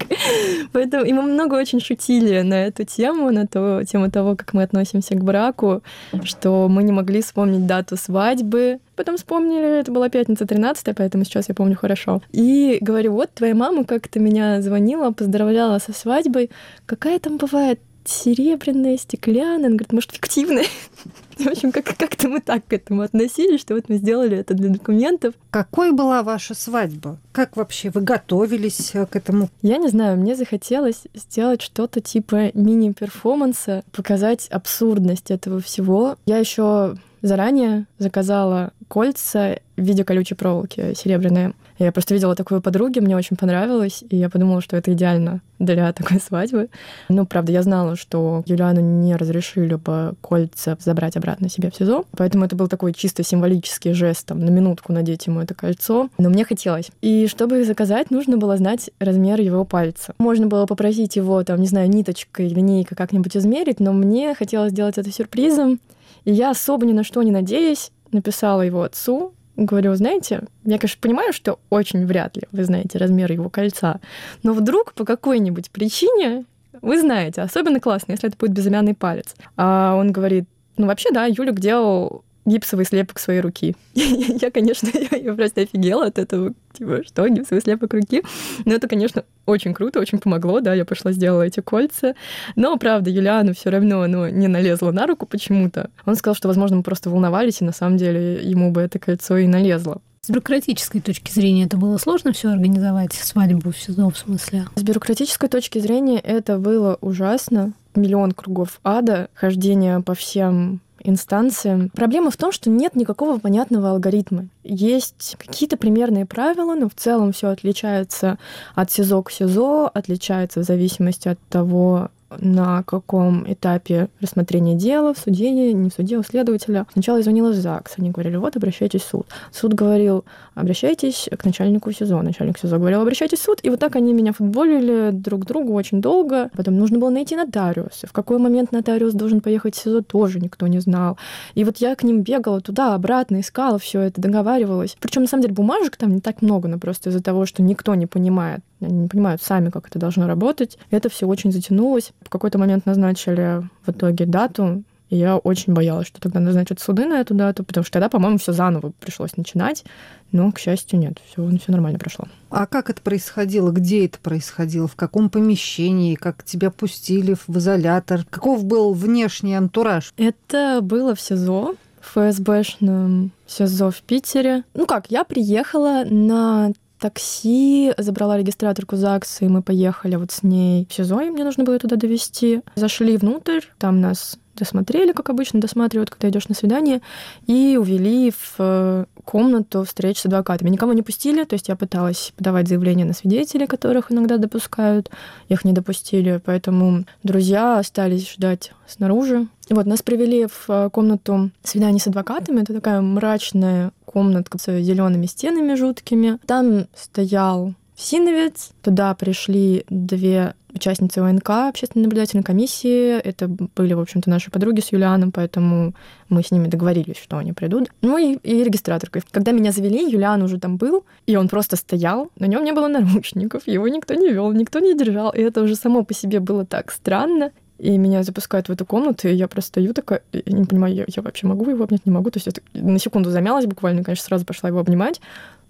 Поэтому 0.72 1.04
и 1.04 1.12
мы 1.12 1.22
много 1.22 1.54
очень 1.54 1.80
шутили 1.80 2.40
на 2.40 2.66
эту 2.66 2.84
тему, 2.84 3.30
на 3.30 3.46
ту 3.46 3.84
тему 3.84 4.10
того, 4.10 4.34
как 4.34 4.54
мы 4.54 4.64
относимся 4.64 5.14
к 5.14 5.22
браку, 5.22 5.84
что 6.24 6.66
мы 6.68 6.82
не 6.82 6.90
могли 6.90 7.22
вспомнить 7.22 7.64
дату 7.64 7.96
свадьбы. 7.96 8.80
Потом 8.96 9.16
вспомнили, 9.16 9.78
это 9.78 9.92
была 9.92 10.08
пятница 10.08 10.44
13 10.44 10.96
поэтому 10.96 11.24
сейчас 11.24 11.48
я 11.48 11.54
помню 11.54 11.76
хорошо. 11.76 12.22
И 12.32 12.78
говорю, 12.80 13.12
вот 13.12 13.30
твоя 13.32 13.54
мама 13.54 13.84
как-то 13.84 14.18
меня 14.18 14.60
звонила, 14.60 15.12
поздравляла 15.12 15.78
со 15.78 15.92
свадьбой. 15.92 16.50
Какая 16.86 17.20
там 17.20 17.36
бывает 17.36 17.78
серебряная, 18.04 18.98
стеклянная. 18.98 19.66
Она 19.66 19.76
говорит, 19.76 19.92
может, 19.92 20.10
фиктивная? 20.10 20.66
В 21.38 21.46
общем, 21.46 21.72
как- 21.72 21.96
как-то 21.96 22.28
мы 22.28 22.40
так 22.40 22.66
к 22.66 22.72
этому 22.72 23.02
относились, 23.02 23.60
что 23.60 23.74
вот 23.74 23.88
мы 23.88 23.96
сделали 23.96 24.36
это 24.36 24.54
для 24.54 24.68
документов. 24.70 25.34
Какой 25.50 25.92
была 25.92 26.22
ваша 26.22 26.54
свадьба? 26.54 27.18
Как 27.32 27.56
вообще 27.56 27.90
вы 27.90 28.00
готовились 28.02 28.94
э, 28.94 29.06
к 29.06 29.16
этому? 29.16 29.48
Я 29.62 29.78
не 29.78 29.88
знаю, 29.88 30.16
мне 30.18 30.36
захотелось 30.36 31.04
сделать 31.14 31.62
что-то 31.62 32.00
типа 32.00 32.50
мини-перформанса, 32.54 33.82
показать 33.92 34.48
абсурдность 34.48 35.30
этого 35.30 35.60
всего. 35.60 36.16
Я 36.26 36.38
еще 36.38 36.96
заранее 37.22 37.86
заказала 37.98 38.72
кольца 38.88 39.58
в 39.76 39.82
виде 39.82 40.04
колючей 40.04 40.34
проволоки 40.34 40.94
серебряные. 40.94 41.54
Я 41.78 41.90
просто 41.90 42.14
видела 42.14 42.34
такую 42.36 42.60
подруги, 42.60 43.00
мне 43.00 43.16
очень 43.16 43.36
понравилось, 43.36 44.04
и 44.08 44.16
я 44.16 44.28
подумала, 44.28 44.60
что 44.60 44.76
это 44.76 44.92
идеально 44.92 45.40
для 45.58 45.92
такой 45.94 46.20
свадьбы. 46.20 46.68
Ну, 47.08 47.24
правда, 47.26 47.52
я 47.52 47.62
знала, 47.62 47.96
что 47.96 48.42
Юлиану 48.46 48.80
не 48.80 49.16
разрешили 49.16 49.74
бы 49.74 50.14
кольца 50.20 50.76
забрать 50.80 51.16
обратно 51.16 51.48
себе 51.48 51.70
в 51.70 51.76
СИЗО, 51.76 52.04
поэтому 52.16 52.44
это 52.44 52.54
был 52.54 52.68
такой 52.68 52.92
чисто 52.92 53.22
символический 53.22 53.94
жест, 53.94 54.26
там, 54.26 54.40
на 54.40 54.50
минутку 54.50 54.92
надеть 54.92 55.26
ему 55.26 55.40
это 55.40 55.54
кольцо, 55.54 56.08
но 56.18 56.28
мне 56.28 56.44
хотелось. 56.44 56.90
И 57.00 57.26
чтобы 57.26 57.60
их 57.60 57.66
заказать, 57.66 58.10
нужно 58.10 58.36
было 58.36 58.56
знать 58.56 58.90
размер 58.98 59.40
его 59.40 59.64
пальца. 59.64 60.14
Можно 60.18 60.46
было 60.46 60.66
попросить 60.66 61.16
его, 61.16 61.42
там, 61.44 61.60
не 61.60 61.66
знаю, 61.66 61.88
ниточкой, 61.88 62.48
линейкой 62.48 62.96
как-нибудь 62.96 63.36
измерить, 63.36 63.80
но 63.80 63.92
мне 63.92 64.34
хотелось 64.34 64.72
сделать 64.72 64.98
это 64.98 65.10
сюрпризом, 65.10 65.80
и 66.24 66.32
я 66.32 66.50
особо 66.50 66.86
ни 66.86 66.92
на 66.92 67.04
что 67.04 67.22
не 67.22 67.30
надеясь, 67.30 67.90
написала 68.10 68.62
его 68.62 68.82
отцу, 68.82 69.34
Говорю, 69.54 69.94
знаете, 69.94 70.44
я, 70.64 70.78
конечно, 70.78 70.98
понимаю, 71.00 71.34
что 71.34 71.58
очень 71.68 72.06
вряд 72.06 72.36
ли 72.36 72.44
вы 72.52 72.64
знаете 72.64 72.96
размер 72.96 73.30
его 73.30 73.50
кольца, 73.50 74.00
но 74.42 74.54
вдруг 74.54 74.94
по 74.94 75.04
какой-нибудь 75.04 75.70
причине 75.70 76.46
вы 76.80 76.98
знаете, 76.98 77.42
особенно 77.42 77.78
классно, 77.78 78.12
если 78.12 78.28
это 78.28 78.38
будет 78.38 78.52
безымянный 78.52 78.94
палец. 78.94 79.34
А 79.56 79.94
он 79.94 80.10
говорит, 80.10 80.46
ну 80.78 80.86
вообще, 80.86 81.10
да, 81.12 81.26
Юлик 81.26 81.60
делал 81.60 82.24
гипсовый 82.44 82.84
слепок 82.84 83.18
своей 83.18 83.40
руки. 83.40 83.76
я, 83.94 84.50
конечно, 84.50 84.88
я 85.10 85.34
просто 85.34 85.62
офигела 85.62 86.06
от 86.06 86.18
этого. 86.18 86.52
Типа, 86.72 87.02
что, 87.04 87.28
гипсовый 87.28 87.62
слепок 87.62 87.92
руки? 87.94 88.22
Но 88.64 88.74
это, 88.74 88.88
конечно, 88.88 89.24
очень 89.46 89.74
круто, 89.74 90.00
очень 90.00 90.18
помогло, 90.18 90.60
да, 90.60 90.74
я 90.74 90.84
пошла 90.84 91.12
сделала 91.12 91.42
эти 91.42 91.60
кольца. 91.60 92.14
Но, 92.56 92.76
правда, 92.76 93.10
Юлиану 93.10 93.54
все 93.54 93.70
равно 93.70 94.02
оно 94.02 94.28
не 94.28 94.48
налезло 94.48 94.90
на 94.90 95.06
руку 95.06 95.26
почему-то. 95.26 95.90
Он 96.06 96.16
сказал, 96.16 96.34
что, 96.34 96.48
возможно, 96.48 96.78
мы 96.78 96.82
просто 96.82 97.10
волновались, 97.10 97.60
и 97.60 97.64
на 97.64 97.72
самом 97.72 97.96
деле 97.96 98.42
ему 98.42 98.70
бы 98.70 98.80
это 98.80 98.98
кольцо 98.98 99.36
и 99.36 99.46
налезло. 99.46 100.00
С 100.24 100.30
бюрократической 100.30 101.00
точки 101.00 101.32
зрения 101.32 101.64
это 101.64 101.76
было 101.76 101.98
сложно 101.98 102.32
все 102.32 102.50
организовать, 102.50 103.12
свадьбу 103.12 103.72
в 103.72 103.76
СИЗО 103.76 104.08
в 104.08 104.16
смысле? 104.16 104.66
С 104.76 104.82
бюрократической 104.82 105.48
точки 105.48 105.80
зрения 105.80 106.20
это 106.20 106.58
было 106.58 106.96
ужасно. 107.00 107.72
Миллион 107.96 108.30
кругов 108.30 108.78
ада, 108.84 109.28
хождение 109.34 110.00
по 110.00 110.14
всем 110.14 110.80
инстанциям. 111.04 111.90
Проблема 111.90 112.30
в 112.30 112.36
том, 112.36 112.52
что 112.52 112.70
нет 112.70 112.94
никакого 112.96 113.38
понятного 113.38 113.90
алгоритма. 113.90 114.46
Есть 114.64 115.36
какие-то 115.38 115.76
примерные 115.76 116.26
правила, 116.26 116.74
но 116.74 116.88
в 116.88 116.94
целом 116.94 117.32
все 117.32 117.48
отличается 117.48 118.38
от 118.74 118.90
СИЗО 118.90 119.22
к 119.22 119.30
СИЗО, 119.30 119.90
отличается 119.92 120.60
в 120.60 120.64
зависимости 120.64 121.28
от 121.28 121.38
того, 121.48 122.10
на 122.38 122.82
каком 122.82 123.50
этапе 123.50 124.08
рассмотрения 124.20 124.74
дела, 124.74 125.14
в 125.14 125.18
суде, 125.18 125.50
не 125.50 125.90
в 125.90 125.92
суде, 125.92 126.18
у 126.18 126.22
следователя. 126.22 126.86
Сначала 126.92 127.18
я 127.18 127.22
звонила 127.22 127.50
в 127.50 127.54
ЗАГС, 127.54 127.94
они 127.98 128.10
говорили, 128.10 128.36
вот, 128.36 128.56
обращайтесь 128.56 129.02
в 129.02 129.08
суд. 129.08 129.26
Суд 129.52 129.74
говорил, 129.74 130.24
обращайтесь 130.54 131.28
к 131.36 131.44
начальнику 131.44 131.92
СИЗО. 131.92 132.22
Начальник 132.22 132.58
СИЗО 132.58 132.78
говорил, 132.78 133.00
обращайтесь 133.00 133.40
в 133.40 133.42
суд. 133.42 133.58
И 133.62 133.70
вот 133.70 133.80
так 133.80 133.96
они 133.96 134.12
меня 134.12 134.32
футболили 134.32 135.10
друг 135.12 135.42
к 135.42 135.46
другу 135.46 135.72
очень 135.74 136.00
долго. 136.00 136.50
Потом 136.56 136.76
нужно 136.76 136.98
было 136.98 137.10
найти 137.10 137.36
нотариуса. 137.36 138.06
В 138.06 138.12
какой 138.12 138.38
момент 138.38 138.72
нотариус 138.72 139.14
должен 139.14 139.40
поехать 139.40 139.74
в 139.74 139.82
СИЗО, 139.82 140.02
тоже 140.02 140.40
никто 140.40 140.66
не 140.66 140.80
знал. 140.80 141.18
И 141.54 141.64
вот 141.64 141.78
я 141.78 141.94
к 141.94 142.02
ним 142.02 142.22
бегала 142.22 142.60
туда, 142.60 142.94
обратно, 142.94 143.40
искала 143.40 143.78
все 143.78 144.00
это, 144.00 144.20
договаривалась. 144.20 144.96
Причем 145.00 145.22
на 145.22 145.28
самом 145.28 145.42
деле 145.42 145.54
бумажек 145.54 145.96
там 145.96 146.14
не 146.14 146.20
так 146.20 146.42
много, 146.42 146.68
но 146.68 146.78
просто 146.78 147.10
из-за 147.10 147.22
того, 147.22 147.46
что 147.46 147.62
никто 147.62 147.94
не 147.94 148.06
понимает, 148.06 148.60
они 148.82 149.00
не 149.00 149.08
понимают 149.08 149.42
сами, 149.42 149.70
как 149.70 149.86
это 149.88 149.98
должно 149.98 150.26
работать. 150.26 150.78
Это 150.90 151.08
все 151.08 151.26
очень 151.26 151.52
затянулось. 151.52 152.12
В 152.22 152.28
какой-то 152.28 152.58
момент 152.58 152.86
назначили 152.86 153.62
в 153.86 153.90
итоге 153.90 154.26
дату, 154.26 154.82
И 155.12 155.16
я 155.16 155.36
очень 155.36 155.74
боялась, 155.74 156.06
что 156.06 156.22
тогда 156.22 156.40
назначат 156.40 156.80
суды 156.80 157.04
на 157.04 157.20
эту 157.20 157.34
дату, 157.34 157.64
потому 157.64 157.84
что 157.84 157.92
тогда, 157.92 158.08
по-моему, 158.08 158.38
все 158.38 158.54
заново 158.54 158.92
пришлось 158.98 159.36
начинать. 159.36 159.84
Но, 160.32 160.50
к 160.52 160.58
счастью, 160.58 160.98
нет, 160.98 161.20
все, 161.26 161.46
все 161.46 161.70
нормально 161.70 161.98
прошло. 161.98 162.24
А 162.48 162.64
как 162.64 162.88
это 162.88 163.02
происходило? 163.02 163.70
Где 163.72 164.06
это 164.06 164.18
происходило? 164.18 164.88
В 164.88 164.96
каком 164.96 165.28
помещении? 165.28 166.14
Как 166.14 166.42
тебя 166.44 166.70
пустили 166.70 167.36
в 167.46 167.58
изолятор? 167.58 168.24
Каков 168.30 168.64
был 168.64 168.94
внешний 168.94 169.52
антураж? 169.52 170.14
Это 170.16 170.80
было 170.80 171.14
в 171.14 171.20
СИЗО, 171.20 171.74
в 172.00 172.18
ФСБшном 172.18 173.32
СИЗО 173.46 173.90
в 173.90 174.00
Питере. 174.00 174.64
Ну 174.72 174.86
как, 174.86 175.10
я 175.10 175.24
приехала 175.24 176.04
на 176.08 176.72
такси, 177.02 177.92
забрала 177.98 178.38
регистраторку 178.38 178.96
ЗАГСа, 178.96 179.44
и 179.44 179.48
мы 179.48 179.62
поехали 179.62 180.14
вот 180.14 180.30
с 180.30 180.44
ней 180.44 180.86
в 180.88 180.94
СИЗО, 180.94 181.20
и 181.22 181.30
мне 181.30 181.42
нужно 181.42 181.64
было 181.64 181.78
туда 181.78 181.96
довести. 181.96 182.62
Зашли 182.76 183.16
внутрь, 183.16 183.60
там 183.78 184.00
нас 184.00 184.38
досмотрели, 184.56 185.12
как 185.12 185.30
обычно 185.30 185.60
досматривают, 185.60 186.10
когда 186.10 186.28
идешь 186.28 186.48
на 186.48 186.54
свидание, 186.54 187.00
и 187.46 187.76
увели 187.80 188.30
в 188.30 188.54
э, 188.58 189.04
комнату 189.24 189.84
встреч 189.84 190.18
с 190.18 190.26
адвокатами. 190.26 190.70
Никого 190.70 190.92
не 190.92 191.02
пустили, 191.02 191.44
то 191.44 191.54
есть 191.54 191.68
я 191.68 191.76
пыталась 191.76 192.32
подавать 192.36 192.68
заявления 192.68 193.04
на 193.04 193.12
свидетелей, 193.12 193.66
которых 193.66 194.12
иногда 194.12 194.36
допускают, 194.36 195.10
их 195.48 195.64
не 195.64 195.72
допустили, 195.72 196.40
поэтому 196.44 197.04
друзья 197.22 197.78
остались 197.78 198.30
ждать 198.32 198.72
снаружи. 198.86 199.46
И 199.68 199.74
вот 199.74 199.86
нас 199.86 200.02
привели 200.02 200.46
в 200.46 200.64
э, 200.68 200.90
комнату 200.90 201.50
свиданий 201.62 202.00
с 202.00 202.06
адвокатами. 202.06 202.60
Это 202.60 202.74
такая 202.74 203.00
мрачная 203.00 203.92
комнатка 204.04 204.58
с 204.58 204.80
зелеными 204.80 205.26
стенами 205.26 205.74
жуткими. 205.74 206.38
Там 206.46 206.86
стоял 206.94 207.74
Синовец. 207.94 208.70
Туда 208.82 209.14
пришли 209.14 209.84
две 209.88 210.54
участницы 210.74 211.18
ОНК, 211.18 211.50
общественной 211.50 212.04
наблюдательной 212.04 212.42
комиссии. 212.42 213.18
Это 213.18 213.48
были, 213.48 213.92
в 213.92 214.00
общем-то, 214.00 214.30
наши 214.30 214.50
подруги 214.50 214.80
с 214.80 214.92
Юлианом, 214.92 215.32
поэтому 215.32 215.94
мы 216.28 216.42
с 216.42 216.50
ними 216.50 216.68
договорились, 216.68 217.18
что 217.18 217.36
они 217.36 217.52
придут. 217.52 217.90
Ну 218.00 218.16
и, 218.16 218.38
и 218.42 218.64
регистраторкой. 218.64 219.22
Когда 219.30 219.52
меня 219.52 219.72
завели, 219.72 220.10
Юлиан 220.10 220.42
уже 220.42 220.58
там 220.58 220.76
был, 220.78 221.04
и 221.26 221.36
он 221.36 221.48
просто 221.48 221.76
стоял. 221.76 222.30
На 222.38 222.46
нем 222.46 222.64
не 222.64 222.72
было 222.72 222.88
наручников, 222.88 223.66
его 223.66 223.88
никто 223.88 224.14
не 224.14 224.30
вел, 224.30 224.50
никто 224.52 224.78
не 224.78 224.96
держал. 224.96 225.30
И 225.30 225.40
это 225.40 225.62
уже 225.62 225.76
само 225.76 226.04
по 226.04 226.14
себе 226.14 226.40
было 226.40 226.64
так 226.64 226.90
странно. 226.90 227.52
И 227.78 227.98
меня 227.98 228.22
запускают 228.22 228.68
в 228.68 228.72
эту 228.72 228.86
комнату, 228.86 229.26
и 229.26 229.34
я 229.34 229.48
просто 229.48 229.68
стою 229.68 229.92
такая, 229.92 230.22
не 230.32 230.64
понимаю, 230.66 230.94
я, 230.94 231.04
я 231.08 231.20
вообще 231.20 231.48
могу 231.48 231.68
его 231.68 231.82
обнять, 231.82 232.06
не 232.06 232.12
могу. 232.12 232.30
То 232.30 232.38
есть 232.38 232.46
я 232.46 232.82
на 232.82 232.98
секунду 233.00 233.30
замялась 233.30 233.66
буквально, 233.66 234.04
конечно, 234.04 234.24
сразу 234.24 234.44
пошла 234.44 234.68
его 234.68 234.78
обнимать. 234.78 235.20